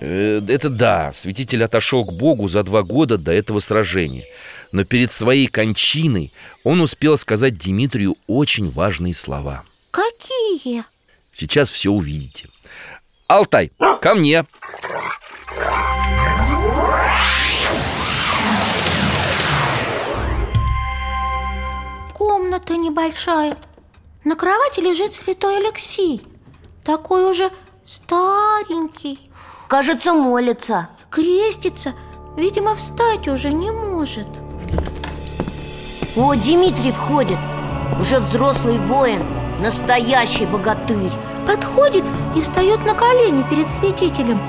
Э, 0.00 0.40
Это 0.46 0.68
да, 0.68 1.12
святитель 1.12 1.64
отошел 1.64 2.04
к 2.04 2.12
Богу 2.12 2.46
за 2.48 2.62
два 2.62 2.82
года 2.82 3.16
до 3.18 3.32
этого 3.32 3.58
сражения. 3.58 4.24
Но 4.70 4.84
перед 4.84 5.10
своей 5.12 5.48
кончиной 5.48 6.32
он 6.62 6.80
успел 6.80 7.16
сказать 7.16 7.58
Дмитрию 7.58 8.16
очень 8.26 8.70
важные 8.70 9.14
слова. 9.14 9.64
Какие? 9.90 10.84
Сейчас 11.32 11.70
все 11.70 11.90
увидите 11.90 12.48
Алтай, 13.32 13.72
ко 14.02 14.14
мне. 14.14 14.44
Комната 22.12 22.76
небольшая. 22.76 23.56
На 24.24 24.36
кровати 24.36 24.80
лежит 24.80 25.14
святой 25.14 25.56
Алексей. 25.56 26.20
Такой 26.84 27.24
уже 27.30 27.48
старенький. 27.86 29.18
Кажется, 29.66 30.12
молится. 30.12 30.90
Крестится. 31.08 31.94
Видимо, 32.36 32.74
встать 32.74 33.28
уже 33.28 33.50
не 33.50 33.70
может. 33.70 34.28
О, 36.16 36.34
Дмитрий 36.34 36.92
входит. 36.92 37.38
Уже 37.98 38.18
взрослый 38.18 38.78
воин 38.78 39.22
Настоящий 39.62 40.44
богатырь 40.44 41.12
Подходит 41.46 42.04
и 42.36 42.40
встает 42.40 42.84
на 42.84 42.94
колени 42.94 43.44
перед 43.48 43.70
святителем 43.70 44.40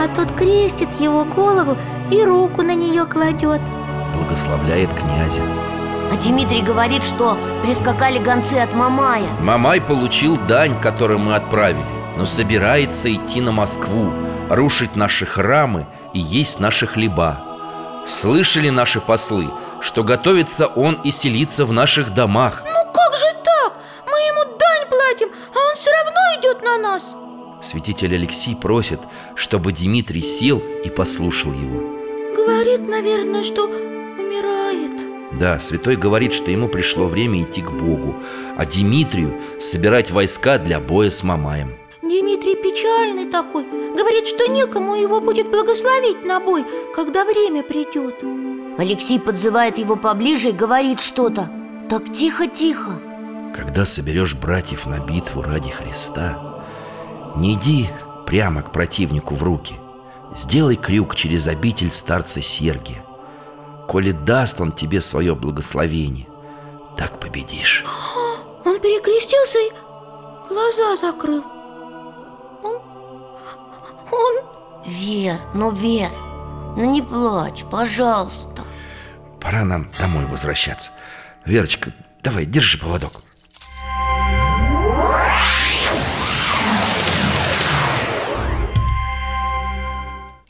А 0.00 0.08
тот 0.08 0.32
крестит 0.32 0.92
его 1.00 1.24
голову 1.24 1.76
и 2.10 2.22
руку 2.22 2.62
на 2.62 2.74
нее 2.74 3.04
кладет. 3.06 3.60
Благословляет 4.14 4.92
князя. 4.94 5.42
А 6.12 6.16
Дмитрий 6.16 6.62
говорит, 6.62 7.02
что 7.02 7.36
прискакали 7.62 8.18
гонцы 8.18 8.54
от 8.54 8.72
Мамая. 8.74 9.26
Мамай 9.40 9.80
получил 9.80 10.36
дань, 10.36 10.80
которую 10.80 11.18
мы 11.18 11.34
отправили 11.34 11.84
Но 12.16 12.24
собирается 12.24 13.12
идти 13.12 13.40
на 13.40 13.50
Москву 13.50 14.12
Рушить 14.48 14.94
наши 14.94 15.26
храмы 15.26 15.86
и 16.12 16.20
есть 16.20 16.60
наши 16.60 16.86
хлеба. 16.86 17.42
Слышали 18.06 18.70
наши 18.70 19.00
послы, 19.00 19.50
что 19.80 20.04
готовится 20.04 20.66
он 20.66 20.94
и 21.02 21.10
селиться 21.10 21.66
в 21.66 21.72
наших 21.72 22.14
домах? 22.14 22.62
Ну 22.64 22.92
как 22.92 23.14
же 23.14 23.26
так? 23.44 23.72
Мы 24.06 24.18
ему 24.18 24.55
платим, 24.86 25.28
а 25.54 25.58
он 25.58 25.76
все 25.76 25.90
равно 25.90 26.20
идет 26.38 26.62
на 26.62 26.78
нас. 26.78 27.16
Святитель 27.62 28.14
Алексей 28.14 28.54
просит, 28.54 29.00
чтобы 29.34 29.72
Дмитрий 29.72 30.20
сел 30.20 30.62
и 30.84 30.90
послушал 30.90 31.52
его. 31.52 31.80
Говорит, 32.34 32.86
наверное, 32.86 33.42
что 33.42 33.64
умирает. 33.64 34.92
Да, 35.38 35.58
святой 35.58 35.96
говорит, 35.96 36.32
что 36.32 36.50
ему 36.50 36.68
пришло 36.68 37.06
время 37.06 37.42
идти 37.42 37.60
к 37.60 37.70
Богу 37.70 38.14
А 38.56 38.64
Дмитрию 38.64 39.34
собирать 39.58 40.10
войска 40.10 40.58
для 40.58 40.80
боя 40.80 41.10
с 41.10 41.22
Мамаем. 41.22 41.76
Дмитрий 42.02 42.54
печальный 42.54 43.26
такой. 43.30 43.64
Говорит, 43.96 44.26
что 44.26 44.46
некому 44.48 44.94
его 44.94 45.20
будет 45.20 45.50
благословить 45.50 46.24
на 46.24 46.38
бой, 46.38 46.64
когда 46.94 47.24
время 47.24 47.62
придет 47.62 48.14
Алексей 48.78 49.18
подзывает 49.18 49.78
его 49.78 49.96
поближе 49.96 50.50
и 50.50 50.52
говорит 50.52 51.00
что-то. 51.00 51.50
Так 51.88 52.12
тихо-тихо 52.12 52.95
Когда 53.56 53.86
соберешь 53.86 54.34
братьев 54.34 54.84
на 54.84 54.98
битву 54.98 55.40
ради 55.40 55.70
Христа 55.70 56.62
Не 57.36 57.54
иди 57.54 57.88
прямо 58.26 58.62
к 58.62 58.70
противнику 58.70 59.34
в 59.34 59.42
руки. 59.42 59.76
Сделай 60.34 60.76
крюк 60.76 61.16
через 61.16 61.48
обитель 61.48 61.90
старца 61.90 62.42
Сергия. 62.42 63.02
Коли 63.88 64.10
даст 64.12 64.60
он 64.60 64.72
тебе 64.72 65.00
свое 65.00 65.34
благословение 65.34 66.26
Так 66.98 67.18
победишь. 67.18 67.84
Он 68.64 68.80
перекрестился 68.80 69.58
и 69.60 70.48
глаза 70.48 70.96
закрыл. 70.96 71.44
Он... 72.62 72.82
Он... 74.10 74.44
Вер, 74.84 75.40
ну 75.54 75.70
Вер, 75.70 76.10
ну 76.76 76.90
не 76.90 77.00
плачь, 77.00 77.64
пожалуйста. 77.70 78.64
Пора 79.40 79.64
нам 79.64 79.90
домой 79.98 80.26
возвращаться. 80.26 80.90
Верочка, 81.44 81.92
давай, 82.22 82.44
держи 82.44 82.76
поводок 82.78 83.22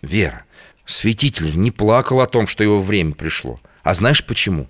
Вера, 0.02 0.44
святитель 0.84 1.56
не 1.56 1.70
плакал 1.70 2.20
о 2.20 2.26
том, 2.26 2.46
что 2.46 2.62
его 2.62 2.80
время 2.80 3.14
пришло 3.14 3.60
А 3.82 3.94
знаешь 3.94 4.24
почему? 4.24 4.68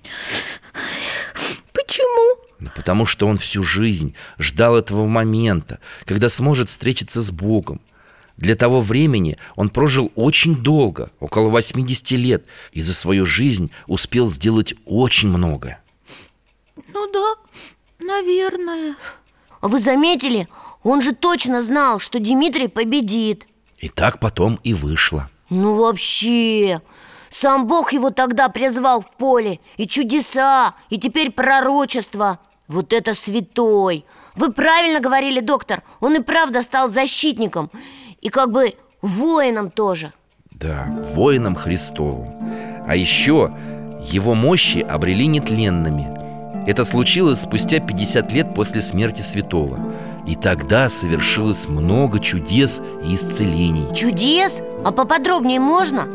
Почему? 1.73 2.39
Ну, 2.59 2.71
потому 2.75 3.07
что 3.07 3.27
он 3.27 3.37
всю 3.37 3.63
жизнь 3.63 4.15
ждал 4.39 4.77
этого 4.77 5.07
момента, 5.07 5.79
когда 6.05 6.29
сможет 6.29 6.69
встретиться 6.69 7.21
с 7.21 7.31
Богом. 7.31 7.81
Для 8.37 8.55
того 8.55 8.81
времени 8.81 9.39
он 9.57 9.71
прожил 9.71 10.13
очень 10.15 10.57
долго, 10.57 11.11
около 11.21 11.49
80 11.49 12.11
лет, 12.13 12.45
и 12.73 12.81
за 12.81 12.93
свою 12.93 13.25
жизнь 13.25 13.71
успел 13.87 14.27
сделать 14.27 14.75
очень 14.85 15.29
многое. 15.29 15.83
Ну 16.93 17.11
да, 17.13 17.35
наверное 18.07 18.97
А 19.61 19.69
вы 19.69 19.79
заметили? 19.81 20.49
Он 20.83 21.01
же 21.01 21.15
точно 21.15 21.63
знал, 21.63 21.99
что 21.99 22.19
Дмитрий 22.19 22.69
победит 22.69 23.47
И 23.79 23.89
так 23.89 24.21
потом 24.21 24.59
и 24.63 24.73
вышло. 24.75 25.29
Ну 25.51 25.75
вообще 25.75 26.81
Сам 27.31 27.67
Бог 27.67 27.93
его 27.93 28.11
тогда 28.11 28.49
призвал 28.49 29.01
в 29.01 29.11
поле 29.13 29.61
И 29.77 29.87
чудеса, 29.87 30.75
и 30.91 30.99
теперь 30.99 31.31
пророчество 31.31 32.41
Вот 32.67 32.93
это 32.93 33.15
святой 33.15 34.05
Вы 34.35 34.53
правильно 34.53 34.99
говорили, 35.01 35.41
доктор 35.41 35.83
Он 36.01 36.17
и 36.17 36.21
правда 36.21 36.63
стал 36.63 36.89
защитником 36.89 37.71
И 38.21 38.29
как 38.29 38.51
бы 38.51 38.75
воином 39.03 39.71
тоже 39.71 40.13
Да, 40.51 40.87
воином 41.15 41.55
Христовым. 41.55 42.33
А 42.89 42.97
еще 42.97 43.53
его 44.03 44.35
мощи 44.35 44.79
обрели 44.79 45.27
нетленными. 45.27 46.07
Это 46.69 46.83
случилось 46.85 47.41
спустя 47.41 47.79
50 47.81 48.33
лет 48.33 48.55
после 48.55 48.81
смерти 48.81 49.21
святого. 49.21 49.79
И 50.27 50.35
тогда 50.35 50.89
совершилось 50.91 51.69
много 51.69 52.19
чудес 52.19 52.83
и 53.05 53.15
исцелений. 53.15 53.95
Чудес? 53.95 54.61
А 54.85 54.91
поподробнее 54.91 55.61
можно? 55.61 56.07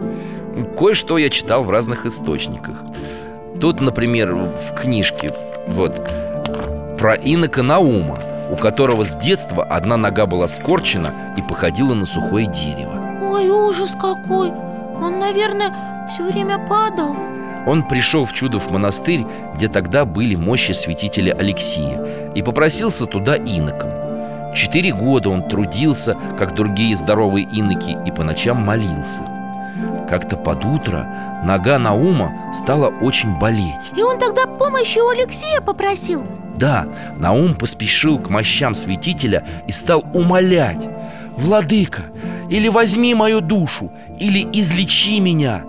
Кое-что 0.78 1.18
я 1.18 1.30
читал 1.30 1.64
в 1.64 1.70
разных 1.70 2.06
источниках. 2.06 2.84
Тут, 3.62 3.80
например, 3.80 4.34
в 4.34 4.76
книжке 4.76 5.34
вот 5.68 5.96
про 7.00 7.16
инока 7.16 7.64
Наума, 7.64 8.20
у 8.52 8.58
которого 8.58 9.06
с 9.06 9.16
детства 9.16 9.64
одна 9.64 9.96
нога 9.96 10.26
была 10.26 10.50
скорчена 10.50 11.14
и 11.38 11.42
походила 11.42 11.94
на 11.94 12.06
сухое 12.06 12.48
дерево. 12.48 13.20
Ой, 13.22 13.50
ужас 13.50 13.92
какой 13.92 14.50
Он, 14.50 15.20
наверное, 15.20 16.08
все 16.12 16.24
время 16.24 16.58
падал 16.68 17.16
Он 17.66 17.88
пришел 17.88 18.26
в 18.26 18.34
Чудов 18.34 18.70
монастырь, 18.70 19.26
где 19.56 19.70
тогда 19.70 20.04
были 20.04 20.36
мощи 20.36 20.74
святителя 20.74 21.34
Алексия 21.34 22.32
И 22.36 22.42
попросился 22.42 23.06
туда 23.06 23.36
иноком 23.38 24.01
Четыре 24.54 24.94
года 24.94 25.30
он 25.30 25.48
трудился, 25.48 26.16
как 26.38 26.54
другие 26.56 26.96
здоровые 26.98 27.48
иноки 27.52 27.98
И 28.06 28.12
по 28.12 28.24
ночам 28.24 28.64
молился. 28.66 29.22
Как-то 30.10 30.36
под 30.36 30.66
утро 30.66 31.42
нога 31.46 31.80
Наума 31.80 32.52
стала 32.52 32.88
очень 32.88 33.40
болеть. 33.40 33.92
И 33.96 34.04
он 34.04 34.20
тогда 34.20 34.46
помощи 34.46 35.00
у 35.00 35.08
Алексея 35.08 35.62
попросил. 35.62 36.26
Да, 36.58 36.86
Наум 37.18 37.56
поспешил 37.56 38.20
к 38.20 38.30
мощам 38.30 38.76
святителя 38.76 39.46
и 39.68 39.72
стал 39.72 40.06
умолять. 40.14 40.88
Владыка, 41.38 42.04
или 42.50 42.68
возьми 42.68 43.16
мою 43.16 43.40
душу, 43.40 43.92
или 44.20 44.46
излечи 44.52 45.20
меня 45.22 45.64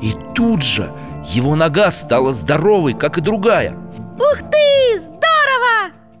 И 0.00 0.12
тут 0.34 0.62
же 0.62 0.90
его 1.24 1.56
нога 1.56 1.90
стала 1.90 2.32
здоровой, 2.32 2.94
как 2.94 3.18
и 3.18 3.20
другая. 3.20 3.74
Ух 4.16 4.38
ты! 4.50 4.56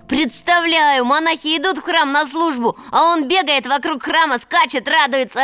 Представляю, 0.08 1.04
монахи 1.04 1.56
идут 1.56 1.78
в 1.78 1.82
храм 1.82 2.12
на 2.12 2.26
службу 2.26 2.76
А 2.92 3.12
он 3.12 3.26
бегает 3.26 3.66
вокруг 3.66 4.02
храма, 4.02 4.38
скачет, 4.38 4.88
радуется. 4.88 5.40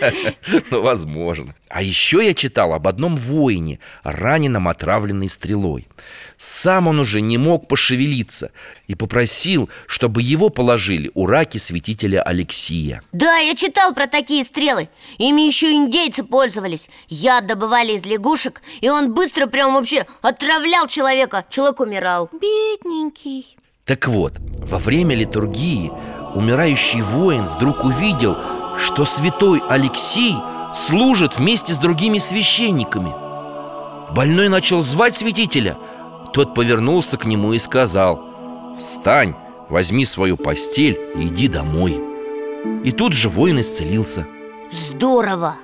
Ну, 0.70 0.82
возможно 0.82 1.54
А 1.68 1.82
еще 1.82 2.24
я 2.24 2.32
читал 2.32 2.72
об 2.74 2.86
одном 2.86 3.16
воине, 3.16 3.80
раненом 4.04 4.68
отравленной 4.68 5.28
стрелой. 5.28 5.88
Сам 6.36 6.86
он 6.86 7.00
уже 7.00 7.20
не 7.20 7.38
мог 7.38 7.66
пошевелиться 7.66 8.50
И 8.86 8.94
попросил, 8.94 9.70
чтобы 9.86 10.22
его 10.22 10.48
положили 10.48 11.10
у 11.14 11.26
раки 11.26 11.58
святителя 11.58 12.22
Алексия. 12.22 13.02
Да, 13.12 13.38
я 13.38 13.54
читал 13.54 13.94
про 13.94 14.06
такие 14.06 14.44
стрелы. 14.44 14.88
Ими 15.18 15.42
еще 15.42 15.72
индейцы 15.72 16.22
пользовались. 16.22 16.88
Яд 17.08 17.46
добывали 17.46 17.92
из 17.92 18.04
лягушек 18.04 18.62
И 18.80 18.88
он 18.88 19.14
быстро 19.14 19.46
прям 19.46 19.74
вообще 19.74 20.06
отравлял 20.22 20.86
человека. 20.86 21.44
Человек 21.50 21.80
умирал. 21.80 22.30
Бедненький. 22.32 23.56
Так 23.84 24.08
вот, 24.08 24.34
во 24.58 24.78
время 24.78 25.14
литургии 25.14 25.90
умирающий 26.34 27.00
воин 27.00 27.44
вдруг 27.44 27.84
увидел, 27.84 28.36
что 28.78 29.04
святой 29.04 29.62
Алексей 29.68 30.34
служит 30.76 31.38
вместе 31.38 31.72
с 31.72 31.78
другими 31.78 32.18
священниками. 32.18 33.12
Больной 34.14 34.48
начал 34.48 34.82
звать 34.82 35.16
святителя. 35.16 35.78
Тот 36.32 36.54
повернулся 36.54 37.16
к 37.16 37.24
нему 37.24 37.54
и 37.54 37.58
сказал 37.58 38.20
«Встань, 38.78 39.34
возьми 39.68 40.04
свою 40.04 40.36
постель 40.36 41.00
и 41.16 41.26
иди 41.28 41.48
домой» 41.48 42.00
И 42.84 42.92
тут 42.92 43.12
же 43.12 43.28
воин 43.28 43.60
исцелился. 43.60 44.26
Здорово! 44.70 45.56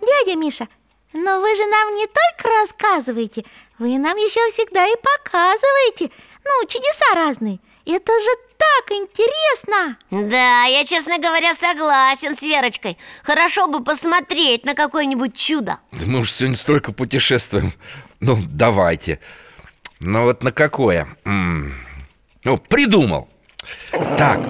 Дядя 0.00 0.38
Миша, 0.38 0.68
но 1.12 1.40
вы 1.40 1.54
же 1.56 1.66
нам 1.66 1.94
не 1.94 2.06
только 2.06 2.48
рассказываете 2.60 3.44
Вы 3.78 3.98
нам 3.98 4.16
еще 4.16 4.40
всегда 4.50 4.86
и 4.86 4.94
показываете. 4.96 6.10
Ну, 6.44 6.66
чудеса 6.66 7.14
разные 7.14 7.58
Это 7.86 8.12
же 8.12 8.30
так 8.58 8.90
интересно! 8.90 9.96
Да, 10.10 10.64
я, 10.64 10.84
честно 10.84 11.18
говоря, 11.18 11.54
согласен 11.54 12.34
с 12.36 12.42
Верочкой. 12.42 12.98
Хорошо 13.22 13.68
бы 13.68 13.82
посмотреть 13.84 14.64
на 14.64 14.74
какое-нибудь 14.74 15.36
чудо. 15.36 15.78
Да 15.92 16.06
мы 16.06 16.20
уж 16.20 16.32
сегодня 16.32 16.56
столько 16.56 16.92
путешествуем. 16.92 17.72
Ну, 18.20 18.36
давайте. 18.50 19.20
Ну 20.00 20.24
вот 20.24 20.42
на 20.42 20.52
какое? 20.52 21.06
М, 21.24 21.74
Ну, 22.44 22.56
придумал. 22.58 23.28
Так, 24.18 24.40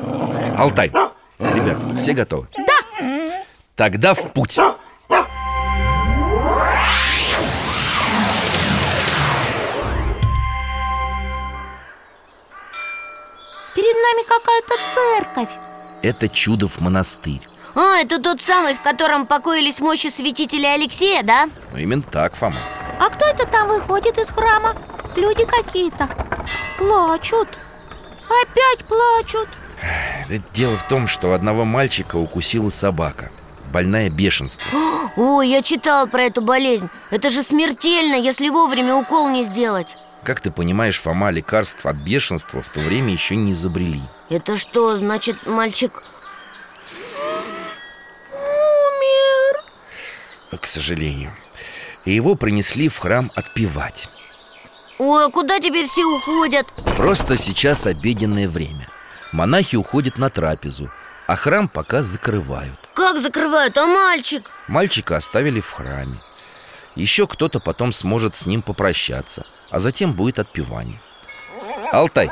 Алтай 0.59 0.91
Ребят, 1.39 1.79
все 2.03 2.13
готовы? 2.13 2.47
Да. 2.57 3.45
Тогда 3.75 4.15
в 4.15 4.33
путь 4.33 4.59
Перед 13.77 13.95
нами 13.95 14.23
какая-то 14.27 14.75
церковь. 14.95 15.59
Это 16.03 16.31
Чудов 16.31 16.81
монастырь. 16.81 17.47
А, 17.75 17.99
это 17.99 18.19
тот 18.19 18.41
самый, 18.41 18.75
в 18.75 18.81
котором 18.81 19.27
покоились 19.27 19.81
мощи 19.81 20.09
святителя 20.09 20.73
Алексея, 20.73 21.23
да? 21.23 21.45
Ну, 21.73 21.79
именно 21.79 22.03
так, 22.03 22.35
Фома. 22.37 22.57
А 22.99 23.11
кто 23.11 23.27
это 23.27 23.47
там 23.47 23.69
выходит 23.69 24.17
из 24.17 24.31
храма? 24.31 24.75
Люди 25.15 25.45
какие-то. 25.45 26.09
Плачут. 26.79 27.49
Опять 28.43 28.87
плачут. 28.87 29.49
Это 30.31 30.43
Дело 30.55 30.79
в 30.79 30.89
том, 30.89 31.07
что 31.07 31.35
одного 31.35 31.67
мальчика 31.67 32.17
укусила 32.17 32.71
собака. 32.71 33.31
Больная 33.75 34.09
бешенство. 34.09 34.67
Ой, 35.17 35.51
я 35.51 35.61
читал 35.61 36.07
про 36.07 36.23
эту 36.23 36.41
болезнь. 36.41 36.89
Это 37.11 37.29
же 37.29 37.43
смертельно, 37.43 38.15
если 38.15 38.49
вовремя 38.49 38.95
укол 38.97 39.29
не 39.29 39.45
сделать 39.45 39.99
Как 40.27 40.41
ты 40.41 40.51
понимаешь, 40.51 40.99
Фома, 40.99 41.31
лекарств 41.31 41.87
от 41.87 41.95
бешенства 41.95 42.61
в 42.61 42.69
то 42.69 42.81
время 42.81 43.13
еще 43.13 43.37
не 43.37 43.53
изобрели. 43.53 44.03
Это 44.29 44.57
что, 44.57 44.97
значит, 44.97 45.47
мальчик... 45.47 46.03
Умер? 48.33 49.63
К 50.61 50.67
сожалению. 50.67 51.31
И 52.05 52.13
его 52.13 52.35
принесли 52.35 52.89
в 52.89 52.99
храм 52.99 53.31
отпевать. 53.37 54.09
Ой, 54.99 55.27
а 55.27 55.31
куда 55.31 55.61
теперь 55.61 55.87
все 55.87 56.05
уходят? 56.05 56.67
Просто 56.97 57.37
сейчас 57.37 57.87
обеденное 57.87 58.49
время. 58.49 58.89
Монахи 59.31 59.77
уходят 59.77 60.19
на 60.19 60.29
трапезу 60.29 60.91
А 61.29 61.37
храм 61.37 61.69
пока 61.69 62.03
закрывают. 62.03 62.75
Как 62.95 63.21
закрывают, 63.21 63.79
а 63.79 63.87
мальчик? 63.87 64.51
Мальчика 64.67 65.19
оставили 65.19 65.61
в 65.61 65.71
храме. 65.71 66.19
Еще 66.97 67.29
кто-то 67.29 67.61
потом 67.61 67.93
сможет 67.93 68.35
с 68.35 68.45
ним 68.45 68.63
попрощаться 68.63 69.47
А 69.71 69.79
затем 69.79 70.13
будет 70.13 70.39
отпевание. 70.39 71.01
Алтай, 71.93 72.31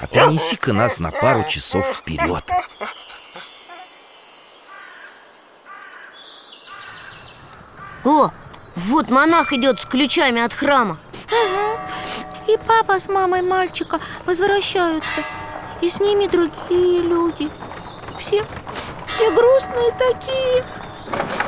а 0.00 0.06
перенеси-ка 0.06 0.72
нас 0.72 0.98
на 0.98 1.10
пару 1.10 1.44
часов 1.44 1.86
вперед. 1.86 2.44
О, 8.04 8.30
вот 8.76 9.10
монах 9.10 9.52
идет 9.52 9.80
с 9.80 9.84
ключами 9.84 10.42
от 10.42 10.52
храма. 10.52 10.98
И 12.46 12.56
папа 12.66 13.00
с 13.00 13.08
мамой 13.08 13.42
мальчика 13.42 13.98
возвращаются. 14.24 15.22
И 15.80 15.90
с 15.90 15.98
ними 15.98 16.26
другие 16.26 17.02
люди. 17.02 17.50
Все, 18.18 18.46
все 19.06 19.30
грустные 19.32 19.92
такие. 19.98 20.64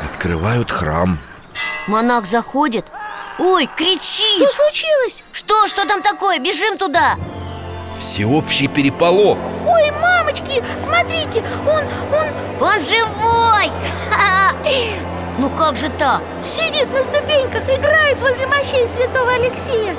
Открывают 0.03 0.71
храм. 0.71 1.19
Монах 1.87 2.27
заходит 2.27 2.85
Ой, 3.39 3.69
кричит 3.77 4.37
Что 4.37 4.51
случилось? 4.51 5.23
Что, 5.33 5.67
что 5.69 5.87
там 5.87 6.03
такое? 6.03 6.39
Бежим 6.41 6.77
туда 6.77 7.15
Всеобщий 8.01 8.67
переполох 8.67 9.39
Ой, 9.67 9.91
мамочки, 9.93 10.63
смотрите, 10.79 11.45
он, 11.67 11.85
он 12.13 12.29
Он 12.61 12.81
живой! 12.81 13.71
Ну 15.39 15.51
как 15.51 15.77
же 15.77 15.89
так? 16.01 16.21
сидит 16.45 16.93
на 16.93 17.01
ступеньках, 17.01 17.63
играет 17.73 18.19
возле 18.21 18.47
мощей 18.49 18.85
святого 18.87 19.31
Алексея 19.33 19.95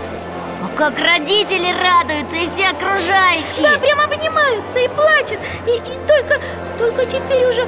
А 0.62 0.78
как 0.78 1.00
родители 1.00 1.74
радуются 1.82 2.36
и 2.36 2.46
все 2.46 2.68
окружающие 2.68 3.64
Да, 3.64 3.78
прям 3.80 4.02
обнимаются 4.02 4.80
и 4.80 4.90
плачут 4.90 5.40
И, 5.66 5.72
и 5.78 6.08
только, 6.08 6.42
только 6.78 7.06
теперь 7.06 7.46
уже 7.48 7.62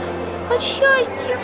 от 0.53 0.61
счастья 0.61 1.39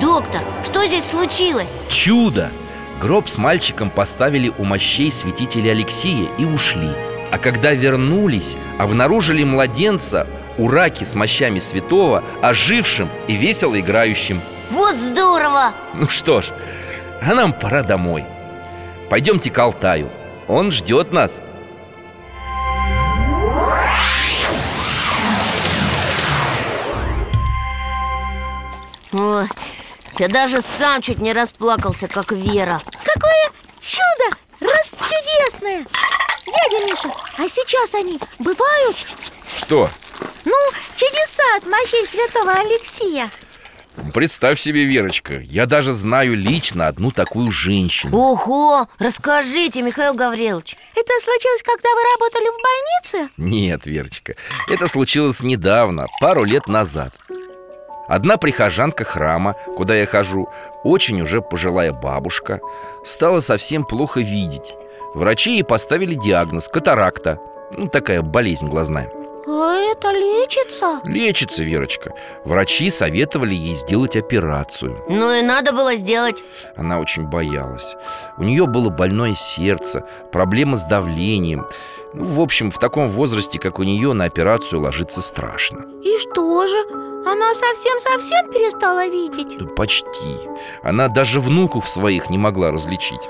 Доктор, 0.00 0.40
что 0.64 0.86
здесь 0.86 1.08
случилось? 1.08 1.70
Чудо! 1.88 2.52
Гроб 3.00 3.28
с 3.28 3.36
мальчиком 3.36 3.90
поставили 3.90 4.52
у 4.56 4.64
мощей 4.64 5.12
святителя 5.12 5.72
Алексея 5.72 6.28
и 6.38 6.44
ушли. 6.44 6.90
А 7.30 7.38
когда 7.38 7.72
вернулись, 7.72 8.56
обнаружили 8.78 9.44
младенца 9.44 10.26
у 10.56 10.68
раки 10.68 11.04
с 11.04 11.14
мощами 11.14 11.58
святого 11.58 12.24
Ожившим 12.42 13.10
и 13.26 13.34
весело 13.34 13.78
играющим. 13.78 14.40
Вот 14.70 14.94
здорово! 14.96 15.72
Ну 15.94 16.08
что 16.08 16.40
ж, 16.40 16.46
а 17.20 17.34
нам 17.34 17.52
пора 17.52 17.82
домой. 17.82 18.24
Пойдемте 19.10 19.50
к 19.50 19.58
Алтаю. 19.58 20.08
Он 20.48 20.70
ждет 20.70 21.12
нас. 21.12 21.42
Ой, 29.12 29.46
я 30.18 30.28
даже 30.28 30.62
сам 30.62 31.02
чуть 31.02 31.18
не 31.18 31.32
расплакался, 31.32 32.08
как 32.08 32.32
Вера 32.32 32.80
Какое 33.04 33.50
чудо! 33.80 34.36
Раз 34.60 34.90
чудесное! 34.90 35.86
Дядя 36.46 36.84
Миша, 36.86 37.08
а 37.38 37.48
сейчас 37.48 37.94
они 37.94 38.18
бывают? 38.38 38.96
Что? 39.58 39.90
Ну, 40.44 40.54
чудеса 40.96 41.42
от 41.56 41.66
мощей 41.66 42.06
святого 42.06 42.52
Алексея 42.52 43.30
Представь 44.12 44.60
себе, 44.60 44.84
Верочка 44.84 45.38
Я 45.40 45.66
даже 45.66 45.92
знаю 45.92 46.36
лично 46.36 46.86
одну 46.86 47.10
такую 47.10 47.50
женщину 47.50 48.16
Ого, 48.16 48.88
расскажите, 48.98 49.82
Михаил 49.82 50.14
Гаврилович 50.14 50.76
Это 50.94 51.12
случилось, 51.20 51.62
когда 51.62 51.88
вы 51.94 52.02
работали 52.14 52.48
в 52.48 52.62
больнице? 52.62 53.32
Нет, 53.36 53.86
Верочка 53.86 54.34
Это 54.70 54.86
случилось 54.86 55.40
недавно, 55.42 56.06
пару 56.20 56.44
лет 56.44 56.66
назад 56.68 57.14
Одна 58.08 58.36
прихожанка 58.36 59.04
храма, 59.04 59.54
куда 59.76 59.94
я 59.94 60.06
хожу, 60.06 60.48
очень 60.84 61.20
уже 61.20 61.40
пожилая 61.40 61.92
бабушка, 61.92 62.60
стала 63.04 63.40
совсем 63.40 63.84
плохо 63.84 64.20
видеть. 64.20 64.74
Врачи 65.14 65.52
ей 65.52 65.64
поставили 65.64 66.14
диагноз– 66.14 66.68
катаракта. 66.72 67.40
Ну, 67.70 67.88
такая 67.88 68.22
болезнь 68.22 68.68
глазная. 68.68 69.10
А 69.48 69.76
это 69.92 70.10
лечится? 70.10 71.00
Лечится, 71.04 71.62
Верочка. 71.62 72.12
Врачи 72.44 72.90
советовали 72.90 73.54
ей 73.54 73.74
сделать 73.74 74.16
операцию. 74.16 75.04
Ну 75.08 75.32
и 75.32 75.42
надо 75.42 75.72
было 75.72 75.94
сделать 75.94 76.42
Она 76.76 76.98
очень 76.98 77.24
боялась. 77.24 77.94
У 78.38 78.42
нее 78.42 78.66
было 78.66 78.90
больное 78.90 79.36
сердце, 79.36 80.02
проблемы 80.32 80.76
с 80.76 80.84
давлением. 80.84 81.66
Ну, 82.16 82.24
в 82.24 82.40
общем, 82.40 82.70
в 82.70 82.78
таком 82.78 83.10
возрасте, 83.10 83.58
как 83.58 83.78
у 83.78 83.82
нее, 83.82 84.14
на 84.14 84.24
операцию 84.24 84.80
ложиться 84.80 85.20
страшно. 85.20 85.84
И 86.02 86.18
что 86.18 86.66
же? 86.66 86.78
Она 87.26 87.52
совсем-совсем 87.54 88.50
перестала 88.50 89.06
видеть? 89.06 89.56
Ну, 89.60 89.66
почти. 89.66 90.48
Она 90.82 91.08
даже 91.08 91.40
внуков 91.40 91.88
своих 91.88 92.30
не 92.30 92.38
могла 92.38 92.70
различить. 92.70 93.20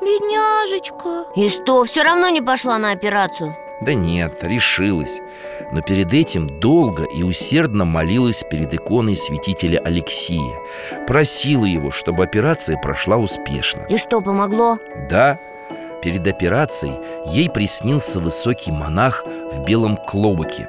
Бедняжечка 0.00 1.24
И 1.34 1.48
что, 1.48 1.82
все 1.84 2.02
равно 2.02 2.28
не 2.28 2.40
пошла 2.40 2.78
на 2.78 2.92
операцию? 2.92 3.56
Да 3.82 3.92
нет, 3.92 4.38
решилась 4.42 5.20
Но 5.72 5.82
перед 5.82 6.12
этим 6.12 6.60
долго 6.60 7.02
и 7.04 7.22
усердно 7.22 7.84
молилась 7.84 8.42
перед 8.50 8.72
иконой 8.72 9.16
святителя 9.16 9.78
Алексия 9.80 10.54
Просила 11.06 11.66
его, 11.66 11.90
чтобы 11.90 12.24
операция 12.24 12.78
прошла 12.78 13.16
успешно 13.16 13.84
И 13.90 13.98
что, 13.98 14.22
помогло? 14.22 14.78
Да, 15.10 15.40
перед 16.02 16.26
операцией 16.26 16.94
ей 17.26 17.50
приснился 17.50 18.20
высокий 18.20 18.72
монах 18.72 19.24
в 19.24 19.60
белом 19.64 19.96
клобуке 19.96 20.68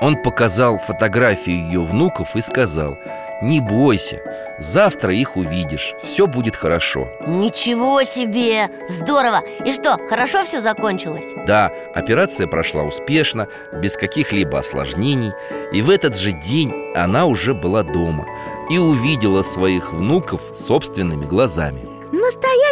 Он 0.00 0.20
показал 0.22 0.78
фотографию 0.78 1.56
ее 1.56 1.80
внуков 1.80 2.36
и 2.36 2.40
сказал 2.40 2.96
Не 3.42 3.60
бойся, 3.60 4.20
завтра 4.58 5.12
их 5.14 5.36
увидишь, 5.36 5.94
все 6.02 6.26
будет 6.26 6.56
хорошо 6.56 7.08
Ничего 7.26 8.02
себе! 8.04 8.68
Здорово! 8.88 9.42
И 9.64 9.72
что, 9.72 9.98
хорошо 10.08 10.44
все 10.44 10.60
закончилось? 10.60 11.26
Да, 11.46 11.70
операция 11.94 12.46
прошла 12.46 12.82
успешно, 12.82 13.48
без 13.72 13.96
каких-либо 13.96 14.58
осложнений 14.58 15.32
И 15.72 15.82
в 15.82 15.90
этот 15.90 16.16
же 16.16 16.32
день 16.32 16.72
она 16.94 17.26
уже 17.26 17.54
была 17.54 17.82
дома 17.82 18.26
И 18.70 18.78
увидела 18.78 19.42
своих 19.42 19.92
внуков 19.92 20.40
собственными 20.52 21.26
глазами 21.26 21.88
Настоящее 22.12 22.65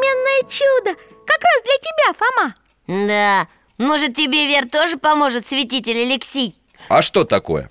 современное 0.00 0.48
чудо. 0.48 1.00
Как 1.26 1.40
раз 1.42 1.62
для 1.64 1.76
тебя, 1.78 2.54
Фома. 2.86 3.06
Да, 3.08 3.48
может 3.78 4.14
тебе, 4.14 4.46
Вер, 4.46 4.68
тоже 4.68 4.96
поможет 4.96 5.46
святитель 5.46 5.98
Алексей? 6.02 6.58
А 6.88 7.02
что 7.02 7.24
такое? 7.24 7.70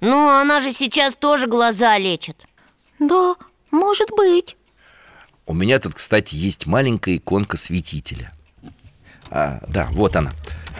Ну, 0.00 0.28
она 0.28 0.60
же 0.60 0.72
сейчас 0.72 1.14
тоже 1.14 1.46
глаза 1.46 1.96
лечит. 1.98 2.36
Да, 2.98 3.36
может 3.70 4.10
быть. 4.10 4.56
У 5.46 5.54
меня 5.54 5.78
тут, 5.78 5.94
кстати, 5.94 6.34
есть 6.34 6.66
маленькая 6.66 7.16
иконка 7.16 7.56
святителя 7.56 8.32
а, 9.30 9.60
Да, 9.66 9.88
вот 9.92 10.14
она. 10.14 10.32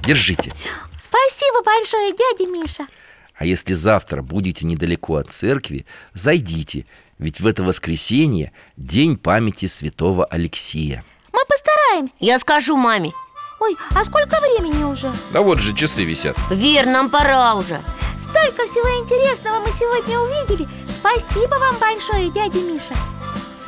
Держите. 0.05 0.53
Спасибо 1.01 1.63
большое, 1.65 2.13
дядя 2.13 2.51
Миша. 2.51 2.87
А 3.35 3.47
если 3.47 3.73
завтра 3.73 4.21
будете 4.21 4.67
недалеко 4.67 5.17
от 5.17 5.31
церкви, 5.31 5.87
зайдите 6.13 6.87
Ведь 7.19 7.41
в 7.41 7.47
это 7.47 7.63
воскресенье 7.63 8.53
день 8.77 9.17
памяти 9.17 9.67
святого 9.67 10.25
Алексия 10.25 11.05
Мы 11.33 11.41
постараемся. 11.49 12.15
Я 12.21 12.39
скажу 12.39 12.77
маме. 12.77 13.13
Ой, 13.61 13.77
а 13.95 14.05
сколько 14.05 14.39
времени 14.41 14.85
уже? 14.85 15.11
Да 15.33 15.41
вот 15.43 15.59
же 15.59 15.75
часы 15.75 16.05
висят. 16.05 16.37
Вер, 16.49 16.87
нам 16.87 17.11
пора 17.11 17.55
уже. 17.57 17.81
Столько 18.17 18.67
всего 18.71 18.89
интересного 19.05 19.61
мы 19.61 19.71
сегодня 19.73 20.19
увидели. 20.21 20.69
Спасибо 20.89 21.55
вам 21.55 21.77
большое, 21.81 22.31
дядя 22.31 22.59
Миша. 22.61 22.95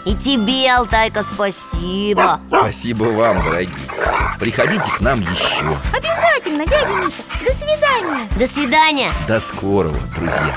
И 0.06 0.14
тебе, 0.14 0.70
Алтайка, 0.70 1.24
спасибо. 1.24 2.40
Спасибо 2.46 3.04
вам, 3.04 3.44
дорогие. 3.44 3.74
Приходите 4.38 4.90
к 4.92 5.00
нам 5.00 5.20
еще. 5.20 5.76
Обязательно, 5.92 6.64
дядя 6.66 6.94
Миша. 6.94 7.22
До 7.44 7.52
свидания. 7.52 8.28
До 8.36 8.46
свидания. 8.46 9.12
До 9.26 9.40
скорого, 9.40 9.98
друзья 10.14 10.56